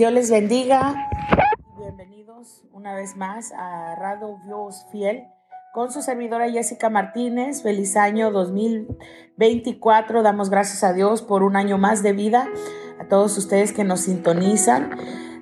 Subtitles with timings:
[0.00, 1.10] Dios les bendiga.
[1.76, 5.24] Bienvenidos una vez más a Radio Dios Fiel
[5.74, 7.62] con su servidora Jessica Martínez.
[7.62, 10.22] Feliz año 2024.
[10.22, 12.48] Damos gracias a Dios por un año más de vida.
[12.98, 14.96] A todos ustedes que nos sintonizan.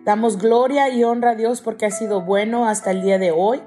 [0.04, 3.62] Damos gloria y honra a Dios porque ha sido bueno hasta el día de hoy.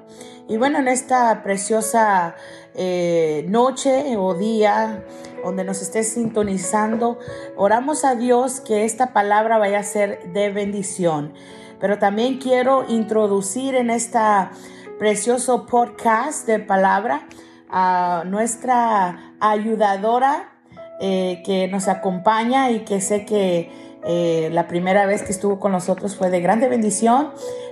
[0.46, 2.34] Y bueno, en esta preciosa
[2.74, 5.06] eh, noche o día
[5.42, 7.18] donde nos estés sintonizando,
[7.56, 11.32] oramos a Dios que esta palabra vaya a ser de bendición.
[11.80, 14.52] Pero también quiero introducir en esta
[14.98, 17.26] precioso podcast de palabra
[17.68, 20.52] a nuestra ayudadora
[21.00, 23.70] eh, que nos acompaña y que sé que
[24.04, 27.30] eh, la primera vez que estuvo con nosotros fue de grande bendición.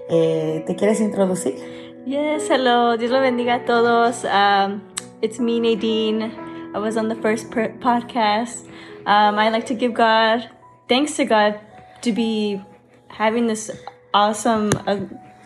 [0.09, 1.55] Eh, ¿Te quieres introducir?
[2.05, 2.97] Yes, hello.
[2.97, 4.25] Dios lo bendiga a todos.
[4.25, 4.81] Um,
[5.21, 6.50] it's me, Nadine.
[6.73, 8.67] I was on the first podcast.
[9.07, 10.49] Um, I like to give God
[10.89, 11.59] thanks to God
[12.03, 12.63] to be
[13.09, 13.71] having this
[14.15, 14.71] awesome.
[14.87, 15.01] Uh,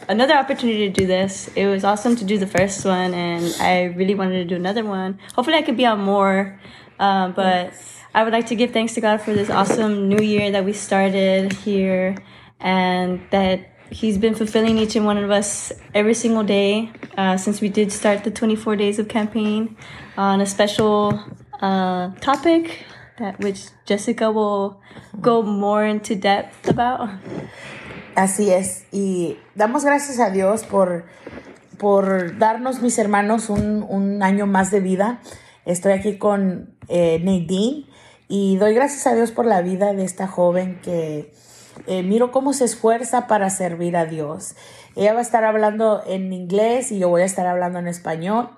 [0.09, 1.49] another opportunity to do this.
[1.57, 4.85] It was awesome to do the first one, and I really wanted to do another
[4.85, 5.19] one.
[5.35, 6.61] Hopefully, I could be on more.
[6.99, 8.01] Um, but yes.
[8.15, 10.75] I would like to give thanks to God for this awesome new year that we
[10.75, 12.17] started here,
[12.61, 17.61] and that He's been fulfilling each and one of us every single day uh, since
[17.61, 19.77] we did start the 24 days of campaign
[20.17, 21.23] on a special
[21.61, 22.85] uh, topic
[23.19, 24.81] that which Jessica will
[25.21, 27.09] go more into depth about.
[28.17, 31.05] Así es, y damos gracias a Dios por,
[31.79, 35.21] por darnos, mis hermanos, un, un año más de vida.
[35.67, 37.87] Estoy aquí con eh, Nadine
[38.27, 41.33] y doy gracias a Dios por la vida de esta joven que
[41.87, 44.55] eh, miro cómo se esfuerza para servir a Dios.
[44.97, 48.51] Ella va a estar hablando en inglés y yo voy a estar hablando en español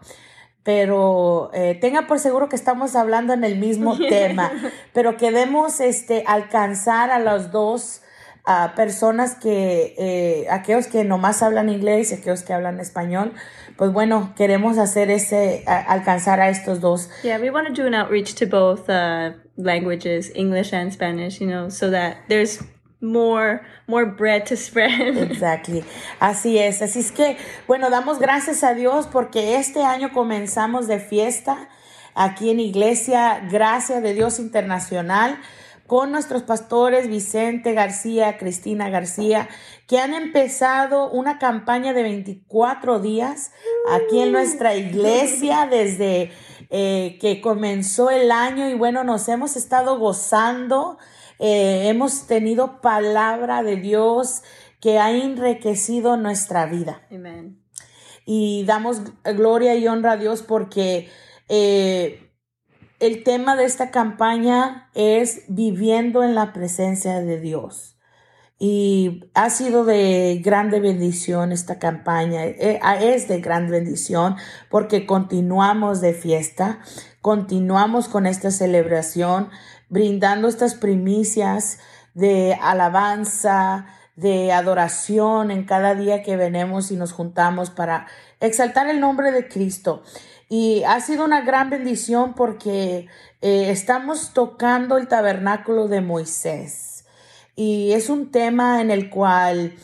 [0.67, 4.51] pero eh, tenga por seguro que estamos hablando en el mismo tema,
[4.93, 8.03] pero queremos este, alcanzar a las dos
[8.49, 13.33] uh, personas que, eh, aquellos que nomás hablan inglés y aquellos que hablan español,
[13.77, 17.11] pues bueno, queremos hacer ese, uh, alcanzar a estos dos.
[17.23, 21.47] Yeah, we want to do an outreach to both uh, languages, English and Spanish, you
[21.47, 22.59] know, so that there's
[23.07, 25.17] more, more bread to spread.
[25.17, 25.85] Exactly.
[26.21, 26.83] Así es.
[26.83, 27.37] Así es que,
[27.67, 31.69] bueno, damos gracias a Dios porque este año comenzamos de fiesta
[32.15, 35.39] aquí en Iglesia Gracia de Dios Internacional
[35.87, 39.49] con nuestros pastores Vicente García, Cristina García,
[39.87, 43.53] que han empezado una campaña de 24 días
[43.89, 46.33] aquí en nuestra iglesia desde
[46.71, 50.99] eh, que comenzó el año y bueno, nos hemos estado gozando
[51.39, 54.43] eh, hemos tenido palabra de Dios
[54.81, 57.03] que ha enriquecido nuestra vida.
[58.25, 61.09] Y damos gloria y honra a Dios porque
[61.49, 62.33] eh,
[62.99, 67.97] el tema de esta campaña es viviendo en la presencia de Dios.
[68.59, 72.47] Y ha sido de grande bendición esta campaña.
[72.47, 74.37] Eh, es de gran bendición
[74.71, 76.81] porque continuamos de fiesta,
[77.21, 79.51] continuamos con esta celebración
[79.89, 81.79] brindando estas primicias
[82.15, 83.87] de alabanza,
[84.17, 88.07] de adoración en cada día que venemos y nos juntamos para
[88.41, 90.03] exaltar el nombre de Cristo.
[90.49, 93.09] Y ha sido una gran bendición porque
[93.43, 97.05] eh, estamos tocando el tabernáculo de Moisés.
[97.55, 99.75] Y es un tema en el cual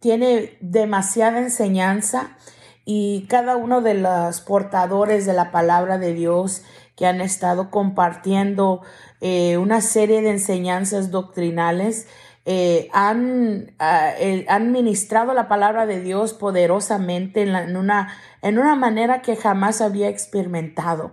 [0.00, 2.36] tiene demasiada enseñanza
[2.84, 6.62] y cada uno de los portadores de la palabra de Dios
[6.96, 8.82] que han estado compartiendo
[9.24, 12.08] eh, una serie de enseñanzas doctrinales,
[12.44, 14.10] eh, han, ah,
[14.48, 18.12] han, ministrado la palabra de Dios poderosamente en, una,
[18.42, 21.12] en una manera que jamás había experimentado.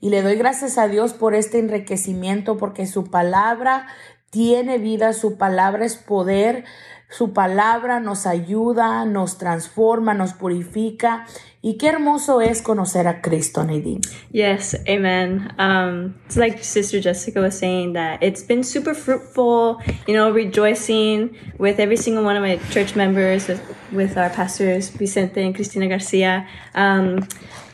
[0.00, 3.86] Y le doy gracias a Dios por este enriquecimiento, porque su palabra
[4.30, 6.64] tiene vida, su palabra es poder,
[7.12, 11.26] su palabra nos ayuda, nos transforma, nos purifica.
[11.60, 14.00] Y qué hermoso es conocer a Cristo, Nadine.
[14.32, 15.52] Yes, amen.
[15.58, 19.78] Um, it's like Sister Jessica was saying that it's been super fruitful,
[20.08, 23.62] you know, rejoicing with every single one of my church members, with,
[23.92, 27.20] with our pastors, Vicente and Cristina Garcia, um,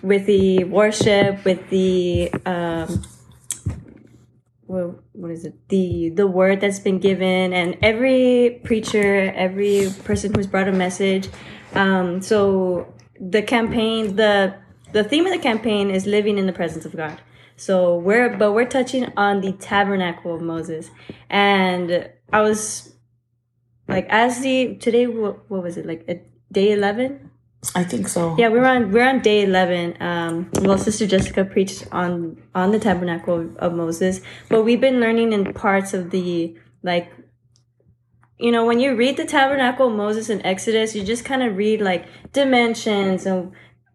[0.03, 3.03] with the worship, with the, um,
[4.69, 5.55] what is it?
[5.69, 11.29] The the word that's been given and every preacher every person who's brought a message
[11.75, 14.55] um, so the campaign the
[14.93, 17.21] the theme of the campaign is living in the presence of god.
[17.57, 20.91] So we're but we're touching on the tabernacle of moses.
[21.31, 22.93] And i was
[23.89, 26.21] like as the today what, what was it like a
[26.53, 27.28] day 11
[27.75, 28.37] I think so.
[28.39, 30.01] Yeah, we're on we're on day eleven.
[30.01, 35.01] Um, well, Sister Jessica preached on on the tabernacle of, of Moses, but we've been
[35.01, 37.11] learning in parts of the like
[38.39, 41.81] you know, when you read the tabernacle, Moses and Exodus, you just kind of read
[41.81, 43.53] like dimensions and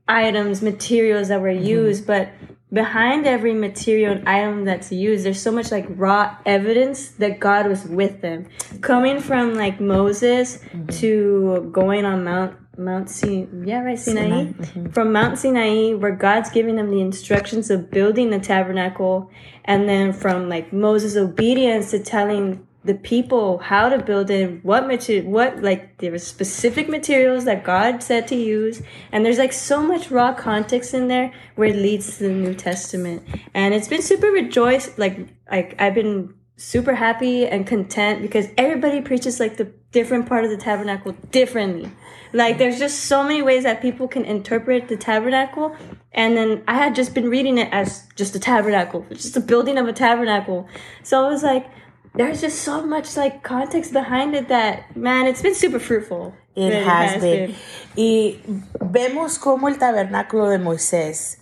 [0.07, 2.29] items, materials that were used, but
[2.73, 7.67] behind every material and item that's used, there's so much like raw evidence that God
[7.67, 8.47] was with them.
[8.81, 10.87] Coming from like Moses mm-hmm.
[10.87, 14.45] to going on Mount Mount Sinai, yeah, right, Sinai.
[14.45, 14.89] Mm-hmm.
[14.89, 19.29] From Mount Sinai, where God's giving them the instructions of building the tabernacle,
[19.63, 24.87] and then from like Moses' obedience to telling the people how to build it, what
[24.87, 28.81] material, what like there were specific materials that God said to use,
[29.11, 32.53] and there's like so much raw context in there where it leads to the New
[32.53, 34.97] Testament, and it's been super rejoiced.
[34.99, 40.43] Like like I've been super happy and content because everybody preaches like the different part
[40.43, 41.91] of the tabernacle differently.
[42.31, 45.75] Like there's just so many ways that people can interpret the tabernacle.
[46.11, 49.77] And then I had just been reading it as just a tabernacle, just a building
[49.77, 50.67] of a tabernacle.
[51.03, 51.69] So I was like,
[52.15, 56.33] there's just so much like context behind it that man, it's been super fruitful.
[56.55, 57.55] It has been.
[57.95, 58.41] Y
[58.79, 61.39] vemos cómo el tabernáculo de Moisés,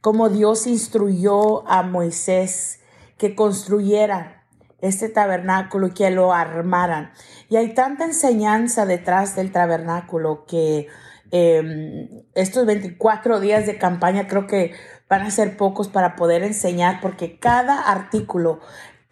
[0.00, 2.80] cómo Dios instruyó a Moisés
[3.18, 4.42] que construyera
[4.80, 7.12] este tabernáculo y que lo armaran.
[7.48, 10.88] Y hay tanta enseñanza detrás del tabernáculo que
[11.30, 14.72] eh, estos 24 días de campaña creo que
[15.08, 18.60] van a ser pocos para poder enseñar porque cada artículo,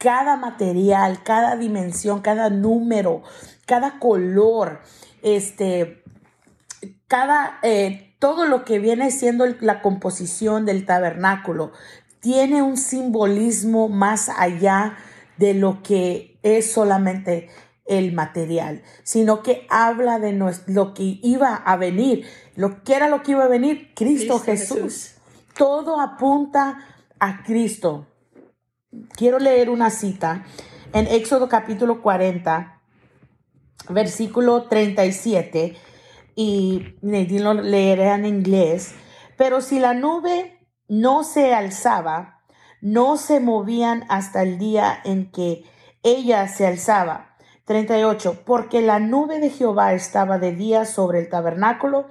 [0.03, 3.23] cada material, cada dimensión, cada número,
[3.67, 4.81] cada color,
[5.23, 6.03] este,
[7.07, 11.71] cada, eh, todo lo que viene siendo la composición del tabernáculo
[12.19, 14.97] tiene un simbolismo más allá
[15.37, 17.49] de lo que es solamente
[17.85, 22.27] el material, sino que habla de lo que iba a venir,
[22.57, 24.79] lo que era lo que iba a venir, Cristo, Cristo Jesús.
[24.79, 25.15] Jesús.
[25.57, 26.79] Todo apunta
[27.21, 28.09] a Cristo.
[29.17, 30.45] Quiero leer una cita
[30.93, 32.79] en Éxodo capítulo 40,
[33.89, 35.77] versículo 37,
[36.35, 38.95] y lo leeré en inglés.
[39.39, 40.59] Pero si la nube
[40.89, 42.43] no se alzaba,
[42.83, 45.65] no se movían hasta el día en que
[46.03, 47.37] ella se alzaba.
[47.65, 48.43] 38.
[48.45, 52.09] Porque la nube de Jehová estaba de día sobre el tabernáculo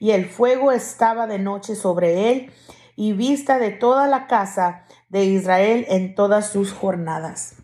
[0.00, 2.52] y el fuego estaba de noche sobre él
[2.96, 4.83] y vista de toda la casa
[5.14, 7.54] de Israel en todas sus jornadas.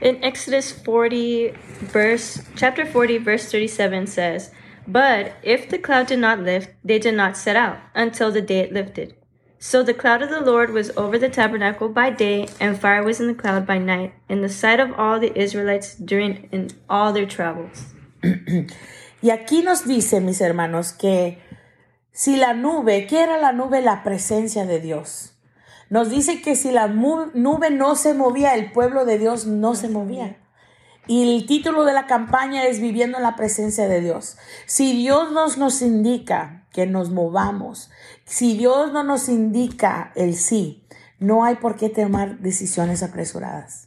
[0.00, 1.52] In Exodus 40,
[1.92, 4.50] verse chapter 40, verse 37 says,
[4.88, 8.60] But if the cloud did not lift, they did not set out until the day
[8.60, 9.14] it lifted.
[9.58, 13.20] So the cloud of the Lord was over the tabernacle by day, and fire was
[13.20, 17.12] in the cloud by night, in the sight of all the Israelites during in all
[17.12, 17.94] their travels.
[19.24, 21.38] Y aquí nos dice, mis hermanos, que
[22.12, 23.80] si la nube, ¿qué era la nube?
[23.80, 25.33] La presencia de Dios.
[25.94, 29.88] Nos dice que si la nube no se movía, el pueblo de Dios no se
[29.88, 30.38] movía.
[31.06, 34.36] Y el título de la campaña es Viviendo en la presencia de Dios.
[34.66, 37.92] Si Dios nos, nos indica que nos movamos,
[38.24, 40.84] si Dios no nos indica el sí,
[41.20, 43.86] no hay por qué tomar decisiones apresuradas.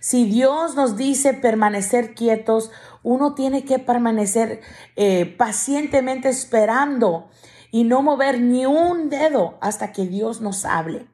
[0.00, 2.70] Si Dios nos dice permanecer quietos,
[3.02, 4.62] uno tiene que permanecer
[4.96, 7.28] eh, pacientemente esperando
[7.70, 11.08] y no mover ni un dedo hasta que Dios nos hable.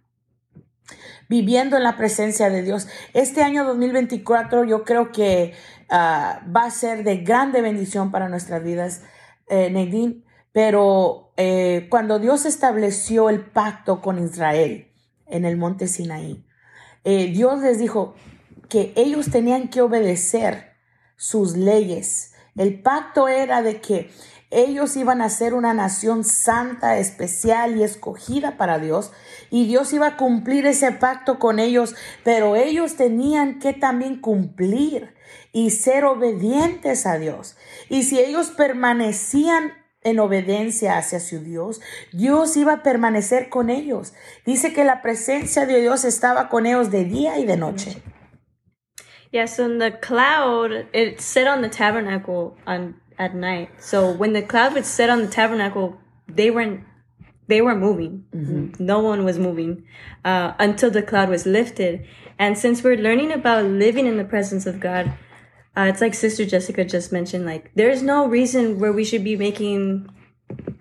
[1.33, 2.89] Viviendo en la presencia de Dios.
[3.15, 5.55] Este año 2024 yo creo que
[5.89, 9.01] ah, va a ser de grande bendición para nuestras vidas,
[9.49, 10.23] eh.
[10.53, 14.93] Pero eh, cuando Dios estableció el pacto con Israel
[15.27, 16.45] en el monte Sinaí,
[17.03, 18.15] eh, Dios les dijo
[18.69, 20.75] que ellos tenían que obedecer
[21.17, 22.35] sus leyes.
[22.57, 24.11] El pacto era de que
[24.53, 29.13] ellos iban a ser una nación santa, especial y escogida para Dios.
[29.51, 35.15] Y Dios iba a cumplir ese pacto con ellos, pero ellos tenían que también cumplir
[35.53, 37.57] y ser obedientes a Dios.
[37.89, 41.81] Y si ellos permanecían en obediencia hacia su Dios,
[42.13, 44.13] Dios iba a permanecer con ellos.
[44.45, 48.03] Dice que la presencia de Dios estaba con ellos de día y de noche.
[49.47, 53.71] So in the cloud, it set on the tabernacle on at night.
[53.79, 55.99] So when the cloud would set on the tabernacle,
[56.29, 56.85] they weren't
[57.49, 58.25] they were moving.
[58.79, 59.85] No one was moving
[60.25, 62.07] uh, until the cloud was lifted.
[62.39, 65.13] And since we're learning about living in the presence of God,
[65.77, 67.45] uh, it's like Sister Jessica just mentioned.
[67.45, 70.09] Like there's no reason where we should be making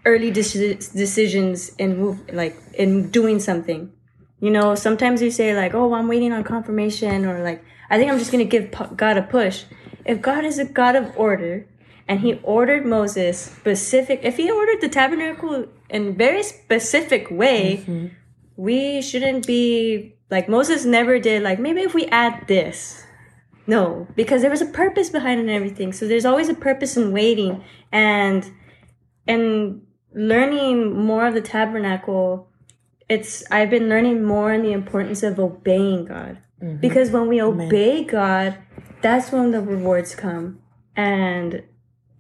[0.06, 3.92] early deci- decisions and move like in doing something.
[4.40, 8.12] You know, sometimes you say like, "Oh, I'm waiting on confirmation," or like, "I think
[8.12, 9.66] I'm just gonna give God a push."
[10.06, 11.68] If God is a God of order,
[12.12, 18.08] and He ordered Moses specific, if He ordered the tabernacle in very specific way, mm-hmm.
[18.58, 21.42] we shouldn't be like Moses never did.
[21.42, 23.06] Like maybe if we add this,
[23.66, 25.94] No, because there was a purpose behind it and everything.
[25.94, 27.64] So there's always a purpose in waiting
[27.94, 28.52] and
[29.26, 32.50] and learning more of the tabernacle.
[33.08, 36.40] It's I've been learning more in the importance of obeying God.
[36.62, 36.82] Mm-hmm.
[36.82, 38.58] Because when we obey God,
[39.02, 40.60] that's when the rewards come.
[40.94, 41.64] And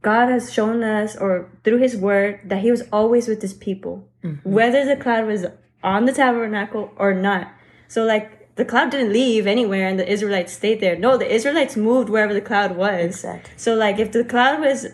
[0.01, 4.07] God has shown us, or through His Word, that He was always with His people,
[4.23, 4.49] mm-hmm.
[4.49, 5.45] whether the cloud was
[5.83, 7.51] on the tabernacle or not.
[7.87, 10.97] So, like, the cloud didn't leave anywhere and the Israelites stayed there.
[10.97, 13.05] No, the Israelites moved wherever the cloud was.
[13.05, 13.53] Exactly.
[13.57, 14.87] So, like, if the cloud was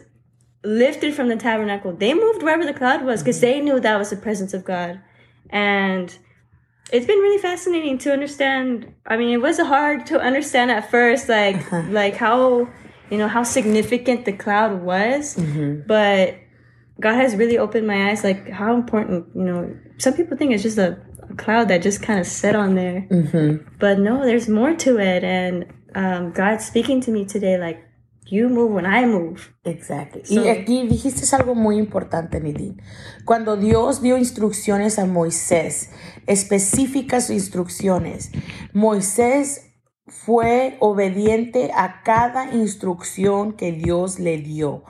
[0.64, 3.46] lifted from the tabernacle, they moved wherever the cloud was because mm-hmm.
[3.46, 5.02] they knew that was the presence of God.
[5.50, 6.18] And
[6.92, 8.94] it's been really fascinating to understand.
[9.06, 12.70] I mean, it was hard to understand at first, like like how
[13.12, 15.36] you know how significant the cloud was,
[15.88, 16.36] but
[17.00, 19.26] God has really opened my eyes, like how important.
[19.36, 20.98] You know, some people think it's just a,
[21.30, 23.08] a cloud that just kind of set on there,
[23.80, 25.24] but no, there's more to it.
[25.24, 27.84] And um, God's speaking to me today, like
[28.30, 29.54] you move when I move.
[29.64, 30.26] Exacto.
[30.26, 32.82] So- y aquí dijiste algo muy importante, Nidin.
[33.26, 35.92] Cuando Dios dio instrucciones a Moisés,
[36.28, 38.32] específicas instrucciones,
[38.74, 39.67] Moisés
[40.08, 44.84] fue obediente a cada instrucción que Dios le dio.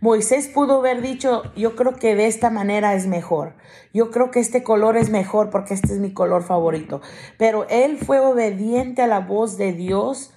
[0.00, 3.56] Moisés pudo haber dicho, yo creo que de esta manera es mejor.
[3.92, 7.00] Yo creo que este color es mejor porque este es mi color favorito.
[7.36, 10.32] Pero él fue obediente a la voz de Dios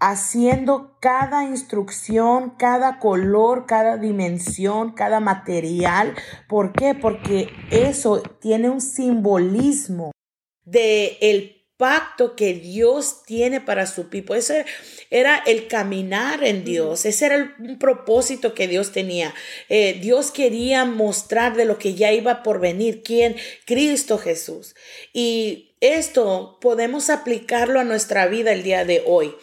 [0.00, 6.14] haciendo cada instrucción, cada color, cada dimensión, cada material.
[6.48, 6.94] ¿Por qué?
[6.94, 10.12] Porque eso tiene un simbolismo
[10.64, 14.36] de el pacto que Dios tiene para su pueblo.
[14.36, 14.64] Ese
[15.10, 17.04] era el caminar en Dios.
[17.04, 19.34] Ese era el, un propósito que Dios tenía.
[19.68, 23.02] Eh, Dios quería mostrar de lo que ya iba por venir.
[23.02, 23.36] ¿Quién?
[23.66, 24.74] Cristo Jesús.
[25.12, 29.34] Y esto podemos aplicarlo a nuestra vida el día de hoy.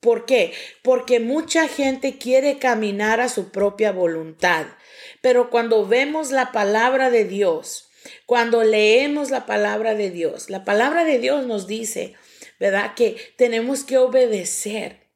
[0.00, 0.54] ¿Por qué?
[0.82, 4.66] Porque mucha gente quiere caminar a su propia voluntad.
[5.20, 7.85] Pero cuando vemos la palabra de Dios,
[8.26, 12.14] cuando leemos la palabra de Dios, la palabra de Dios nos dice,
[12.58, 12.94] ¿verdad?
[12.94, 15.06] Que tenemos que obedecer.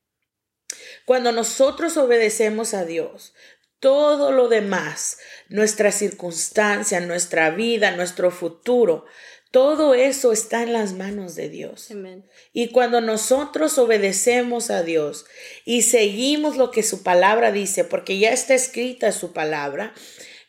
[1.04, 3.34] Cuando nosotros obedecemos a Dios,
[3.80, 5.18] todo lo demás,
[5.48, 9.06] nuestra circunstancia, nuestra vida, nuestro futuro,
[9.50, 11.90] todo eso está en las manos de Dios.
[11.90, 12.24] Amen.
[12.52, 15.26] Y cuando nosotros obedecemos a Dios
[15.64, 19.92] y seguimos lo que su palabra dice, porque ya está escrita su palabra,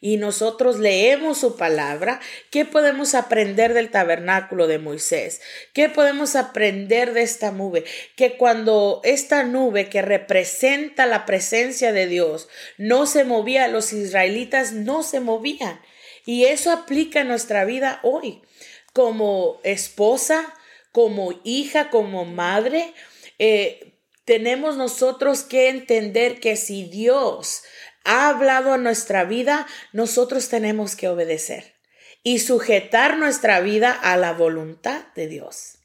[0.01, 5.41] y nosotros leemos su palabra, ¿qué podemos aprender del tabernáculo de Moisés?
[5.73, 7.85] ¿Qué podemos aprender de esta nube?
[8.15, 14.73] Que cuando esta nube que representa la presencia de Dios no se movía, los israelitas
[14.73, 15.79] no se movían.
[16.25, 18.41] Y eso aplica a nuestra vida hoy.
[18.93, 20.51] Como esposa,
[20.91, 22.93] como hija, como madre,
[23.37, 23.93] eh,
[24.25, 27.63] tenemos nosotros que entender que si Dios
[28.03, 31.75] ha hablado a nuestra vida, nosotros tenemos que obedecer
[32.23, 35.79] y sujetar nuestra vida a la voluntad de Dios.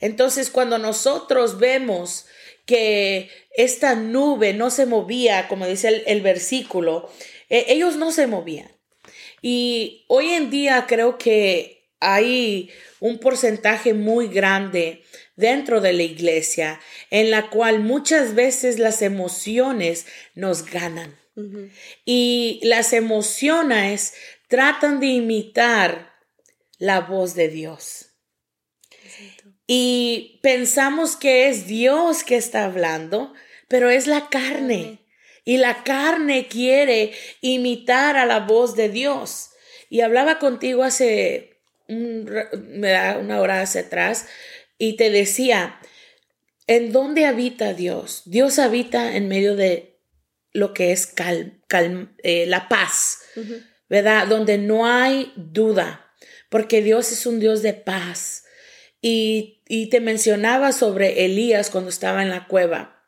[0.00, 2.26] Entonces, cuando nosotros vemos
[2.66, 7.10] que esta nube no se movía, como dice el, versículo,
[7.48, 8.70] eh, ellos no se movían.
[9.42, 15.04] Y hoy en día creo que hay un porcentaje muy grande
[15.40, 16.80] dentro de la iglesia
[17.10, 21.18] en la cual muchas veces las emociones nos ganan.
[22.04, 24.12] Y las emociones
[24.48, 26.12] tratan de imitar
[26.78, 28.10] la voz de Dios.
[29.66, 33.32] Y pensamos que es Dios que está hablando,
[33.68, 34.98] pero es la carne.
[35.44, 39.50] Y la carne quiere imitar a la voz de Dios.
[39.88, 42.30] Y hablaba contigo hace un
[43.20, 44.26] una hora hacia atrás
[44.80, 45.78] y te decía,
[46.66, 48.22] ¿en dónde habita Dios?
[48.24, 50.00] Dios habita en medio de
[50.52, 53.18] lo que es cal- cal- eh, la paz,
[53.88, 54.26] ¿verdad?
[54.26, 56.12] Donde no hay duda,
[56.48, 58.44] porque Dios es un Dios de paz.
[59.02, 63.06] Y, y te mencionaba sobre Elías cuando estaba en la cueva,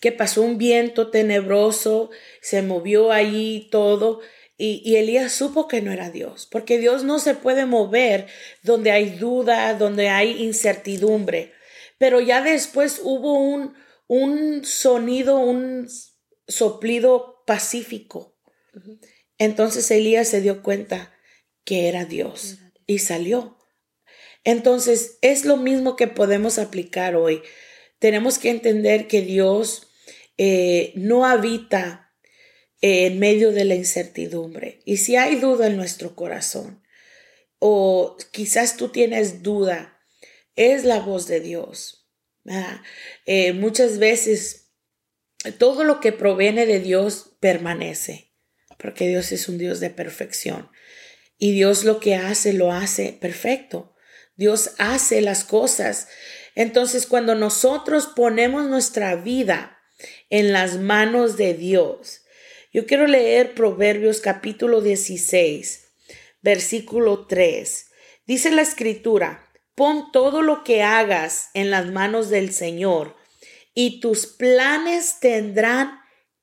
[0.00, 2.10] que pasó un viento tenebroso,
[2.42, 4.20] se movió allí todo,
[4.56, 8.26] y, y Elías supo que no era Dios, porque Dios no se puede mover
[8.62, 11.52] donde hay duda, donde hay incertidumbre.
[11.98, 13.74] Pero ya después hubo un,
[14.06, 15.88] un sonido, un
[16.46, 18.36] soplido pacífico.
[19.38, 21.14] Entonces Elías se dio cuenta
[21.64, 23.58] que era Dios y salió.
[24.44, 27.42] Entonces es lo mismo que podemos aplicar hoy.
[27.98, 29.88] Tenemos que entender que Dios
[30.36, 32.03] eh, no habita
[32.86, 34.82] en medio de la incertidumbre.
[34.84, 36.82] Y si hay duda en nuestro corazón,
[37.58, 39.98] o quizás tú tienes duda,
[40.54, 42.10] es la voz de Dios.
[43.24, 44.74] Eh, muchas veces
[45.56, 48.34] todo lo que proviene de Dios permanece,
[48.78, 50.68] porque Dios es un Dios de perfección.
[51.38, 53.94] Y Dios lo que hace, lo hace perfecto.
[54.36, 56.08] Dios hace las cosas.
[56.54, 59.78] Entonces, cuando nosotros ponemos nuestra vida
[60.28, 62.23] en las manos de Dios,
[62.74, 65.92] yo quiero leer Proverbios capítulo 16,
[66.42, 67.86] versículo 3.
[68.26, 73.14] Dice la escritura, pon todo lo que hagas en las manos del Señor
[73.74, 76.00] y tus planes tendrán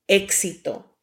[0.08, 0.98] éxito.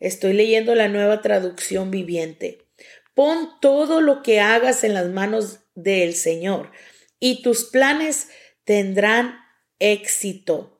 [0.00, 2.66] Estoy leyendo la nueva traducción viviente.
[3.14, 6.72] Pon todo lo que hagas en las manos del Señor
[7.20, 8.30] y tus planes
[8.64, 9.38] tendrán
[9.78, 10.75] éxito.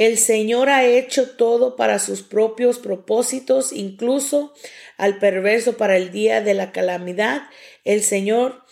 [0.00, 4.54] El Señor ha hecho todo para sus propios propósitos, incluso
[4.96, 7.42] al perverso para el día de la calamidad.
[7.84, 8.64] El Señor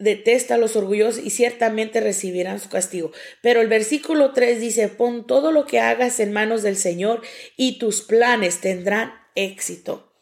[0.00, 3.12] detesta a los orgullosos y ciertamente recibirán su castigo.
[3.42, 7.22] Pero el versículo 3 dice, pon todo lo que hagas en manos del Señor
[7.56, 10.12] y tus planes tendrán éxito.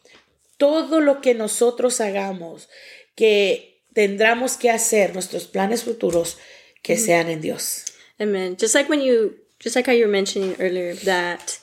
[0.57, 2.69] Todo lo que nosotros hagamos,
[3.15, 6.37] que tendremos que hacer, nuestros planes futuros,
[6.83, 7.85] que sean en Dios.
[8.19, 8.57] Amen.
[8.61, 11.59] Just like when you, just like how you were mentioning earlier, that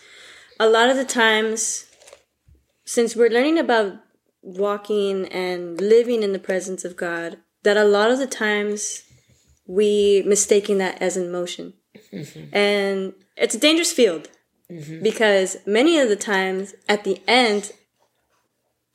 [0.60, 1.86] a lot of the times,
[2.86, 3.96] since we're learning about
[4.40, 9.02] walking and living in the presence of God, that a lot of the times
[9.66, 11.74] we mistaking that as emotion.
[12.12, 12.56] Mm-hmm.
[12.56, 14.28] And it's a dangerous field
[14.70, 15.02] mm-hmm.
[15.02, 17.72] because many of the times at the end,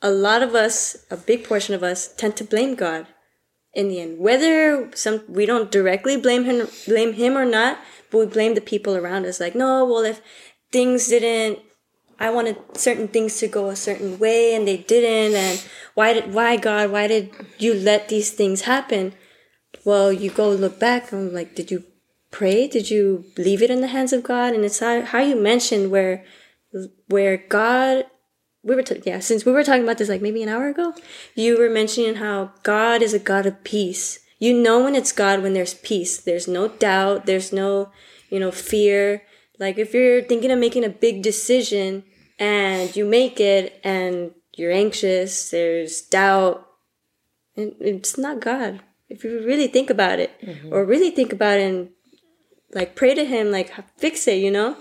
[0.00, 3.06] a lot of us, a big portion of us, tend to blame God
[3.74, 4.18] in the end.
[4.18, 7.78] Whether some we don't directly blame him blame him or not,
[8.10, 9.40] but we blame the people around us.
[9.40, 10.20] Like, no, well if
[10.70, 11.58] things didn't
[12.18, 15.62] I wanted certain things to go a certain way and they didn't and
[15.94, 19.14] why did why God, why did you let these things happen?
[19.84, 21.84] Well, you go look back and like, did you
[22.30, 22.68] pray?
[22.68, 24.54] Did you leave it in the hands of God?
[24.54, 26.24] And it's how, how you mentioned where
[27.08, 28.06] where God
[28.64, 30.94] we were t- yeah since we were talking about this like maybe an hour ago
[31.34, 35.42] you were mentioning how god is a god of peace you know when it's god
[35.42, 37.90] when there's peace there's no doubt there's no
[38.30, 39.22] you know fear
[39.58, 42.02] like if you're thinking of making a big decision
[42.38, 46.66] and you make it and you're anxious, there's doubt,
[47.56, 48.80] and it's not God.
[49.08, 50.72] If you really think about it, mm-hmm.
[50.72, 51.88] or really think about it and
[52.72, 54.76] like pray to Him, like fix it, you know.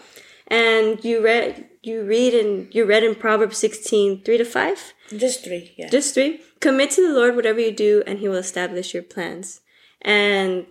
[0.48, 4.94] And you read, you read, and you read in Proverbs 16, 3 to 5.
[5.18, 5.90] Just three, yeah.
[5.90, 6.42] Just three.
[6.60, 9.62] Commit to the Lord whatever you do, and He will establish your plans.
[10.02, 10.66] And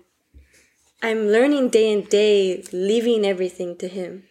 [1.02, 4.24] I'm learning day and day, leaving everything to Him.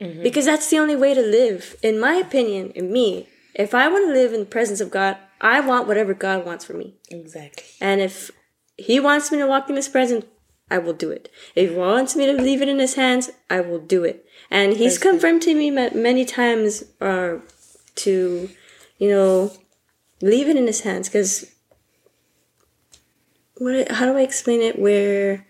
[0.00, 0.22] Mm-hmm.
[0.22, 1.76] Because that's the only way to live.
[1.82, 5.16] In my opinion, in me, if I want to live in the presence of God,
[5.40, 6.94] I want whatever God wants for me.
[7.10, 7.64] Exactly.
[7.80, 8.30] And if
[8.76, 10.24] He wants me to walk in His presence,
[10.70, 11.30] I will do it.
[11.56, 14.24] If He wants me to leave it in His hands, I will do it.
[14.50, 14.98] And He's
[15.40, 17.38] to me many times uh,
[17.96, 18.48] to,
[18.98, 19.52] you know,
[20.22, 21.08] leave it in His hands.
[21.08, 21.54] Because,
[23.56, 23.90] what?
[23.92, 24.78] How do I explain it?
[24.78, 25.46] Where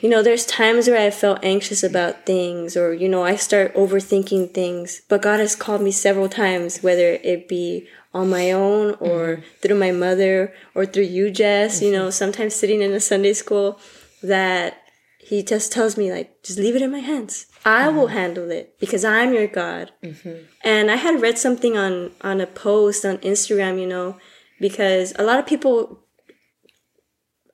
[0.00, 3.74] you know, there's times where I felt anxious about things or, you know, I start
[3.74, 8.92] overthinking things, but God has called me several times, whether it be on my own
[9.00, 9.42] or mm-hmm.
[9.60, 11.86] through my mother or through you, Jess, mm-hmm.
[11.86, 12.10] you know, mm-hmm.
[12.10, 13.80] sometimes sitting in a Sunday school
[14.22, 14.82] that
[15.26, 17.46] he just tells me like, just leave it in my hands.
[17.64, 17.96] I mm-hmm.
[17.96, 19.92] will handle it because I'm your God.
[20.02, 20.44] Mm-hmm.
[20.62, 24.18] And I had read something on, on a post on Instagram, you know,
[24.60, 26.00] because a lot of people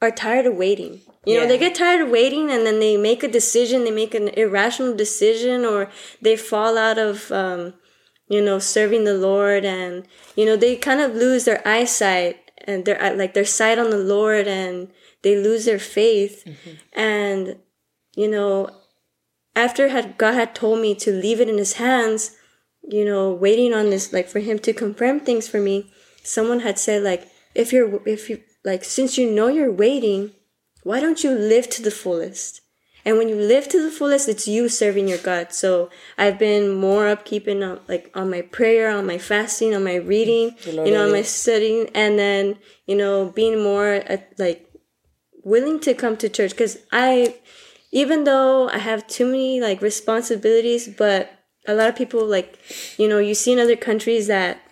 [0.03, 1.49] are tired of waiting you know, yeah.
[1.49, 4.97] they get tired of waiting and then they make a decision, they make an irrational
[4.97, 5.89] decision or
[6.21, 7.75] they fall out of, um,
[8.29, 12.85] you know, serving the Lord and, you know, they kind of lose their eyesight and
[12.85, 14.89] their, uh, like their sight on the Lord and
[15.23, 16.43] they lose their faith.
[16.45, 16.99] Mm-hmm.
[16.99, 17.57] And,
[18.15, 18.71] you know,
[19.55, 22.37] after had God had told me to leave it in his hands,
[22.83, 25.91] you know, waiting on this, like for him to confirm things for me,
[26.23, 30.33] someone had said like, if you're, if you, like, since you know you're waiting,
[30.83, 32.61] why don't you live to the fullest?
[33.05, 35.53] And when you live to the fullest, it's you serving your God.
[35.53, 39.83] So I've been more up keeping up, like on my prayer, on my fasting, on
[39.83, 44.69] my reading, you know, on my studying, and then you know being more uh, like
[45.43, 47.35] willing to come to church because I,
[47.93, 51.31] even though I have too many like responsibilities, but
[51.69, 52.59] a lot of people like,
[52.99, 54.63] you know, you see in other countries that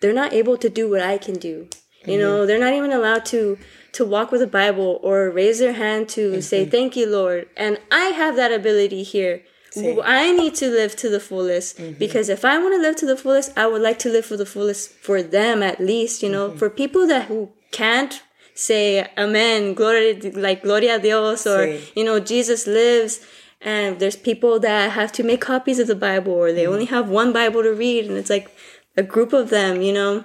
[0.00, 1.68] they're not able to do what I can do.
[2.06, 2.20] You mm-hmm.
[2.20, 3.58] know, they're not even allowed to
[3.92, 6.40] to walk with a Bible or raise their hand to mm-hmm.
[6.40, 7.48] say, Thank you, Lord.
[7.56, 9.42] And I have that ability here.
[9.72, 10.00] Same.
[10.02, 11.98] I need to live to the fullest mm-hmm.
[11.98, 14.36] because if I want to live to the fullest, I would like to live for
[14.36, 16.58] the fullest for them at least, you know, mm-hmm.
[16.58, 18.22] for people that who can't
[18.54, 21.92] say amen, gloria, like gloria a Dios, or, Sí.
[21.94, 23.20] you know, Jesus lives.
[23.62, 26.72] And there's people that have to make copies of the Bible, or they mm.
[26.72, 28.50] only have one Bible to read, and it's like
[28.96, 30.24] a group of them, you know.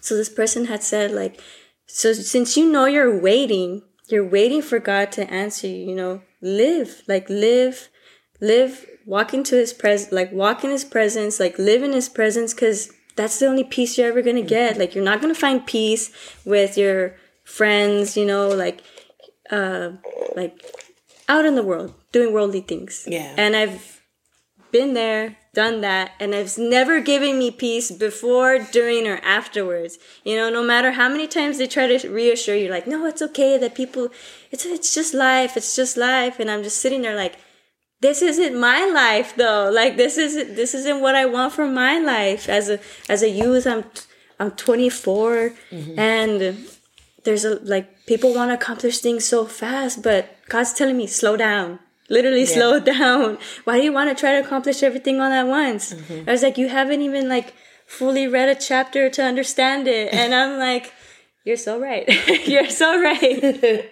[0.00, 1.40] So this person had said, like,
[1.86, 6.22] so since you know you're waiting, you're waiting for God to answer you, you know,
[6.40, 7.88] live, like live,
[8.40, 12.54] live, walk into his presence, like walk in his presence, like live in his presence,
[12.54, 14.72] because that's the only peace you're ever gonna get.
[14.72, 14.80] Mm-hmm.
[14.80, 16.10] Like you're not gonna find peace
[16.44, 18.82] with your friends, you know, like,
[19.50, 19.90] uh,
[20.36, 20.60] like
[21.28, 23.04] out in the world doing worldly things.
[23.06, 23.34] Yeah.
[23.36, 24.00] And I've
[24.70, 29.98] been there, done that, and it's never given me peace before, during, or afterwards.
[30.24, 33.22] You know, no matter how many times they try to reassure you, like, no, it's
[33.22, 34.08] okay that people,
[34.50, 37.36] it's it's just life, it's just life, and I'm just sitting there like,
[38.02, 39.70] this isn't my life though.
[39.72, 43.30] Like this isn't this isn't what I want for my life as a as a
[43.30, 43.64] youth.
[43.66, 43.84] I'm
[44.40, 45.52] I'm 24,
[45.96, 46.58] and
[47.24, 51.36] there's a like people want to accomplish things so fast, but God's telling me slow
[51.36, 51.78] down.
[52.08, 53.38] Literally slow down.
[53.64, 55.94] Why do you want to try to accomplish everything all at once?
[55.94, 56.28] Mm-hmm.
[56.28, 57.54] I was like, you haven't even like
[57.86, 60.92] fully read a chapter to understand it, and I'm like,
[61.44, 62.08] you're so right.
[62.46, 63.90] you're so right.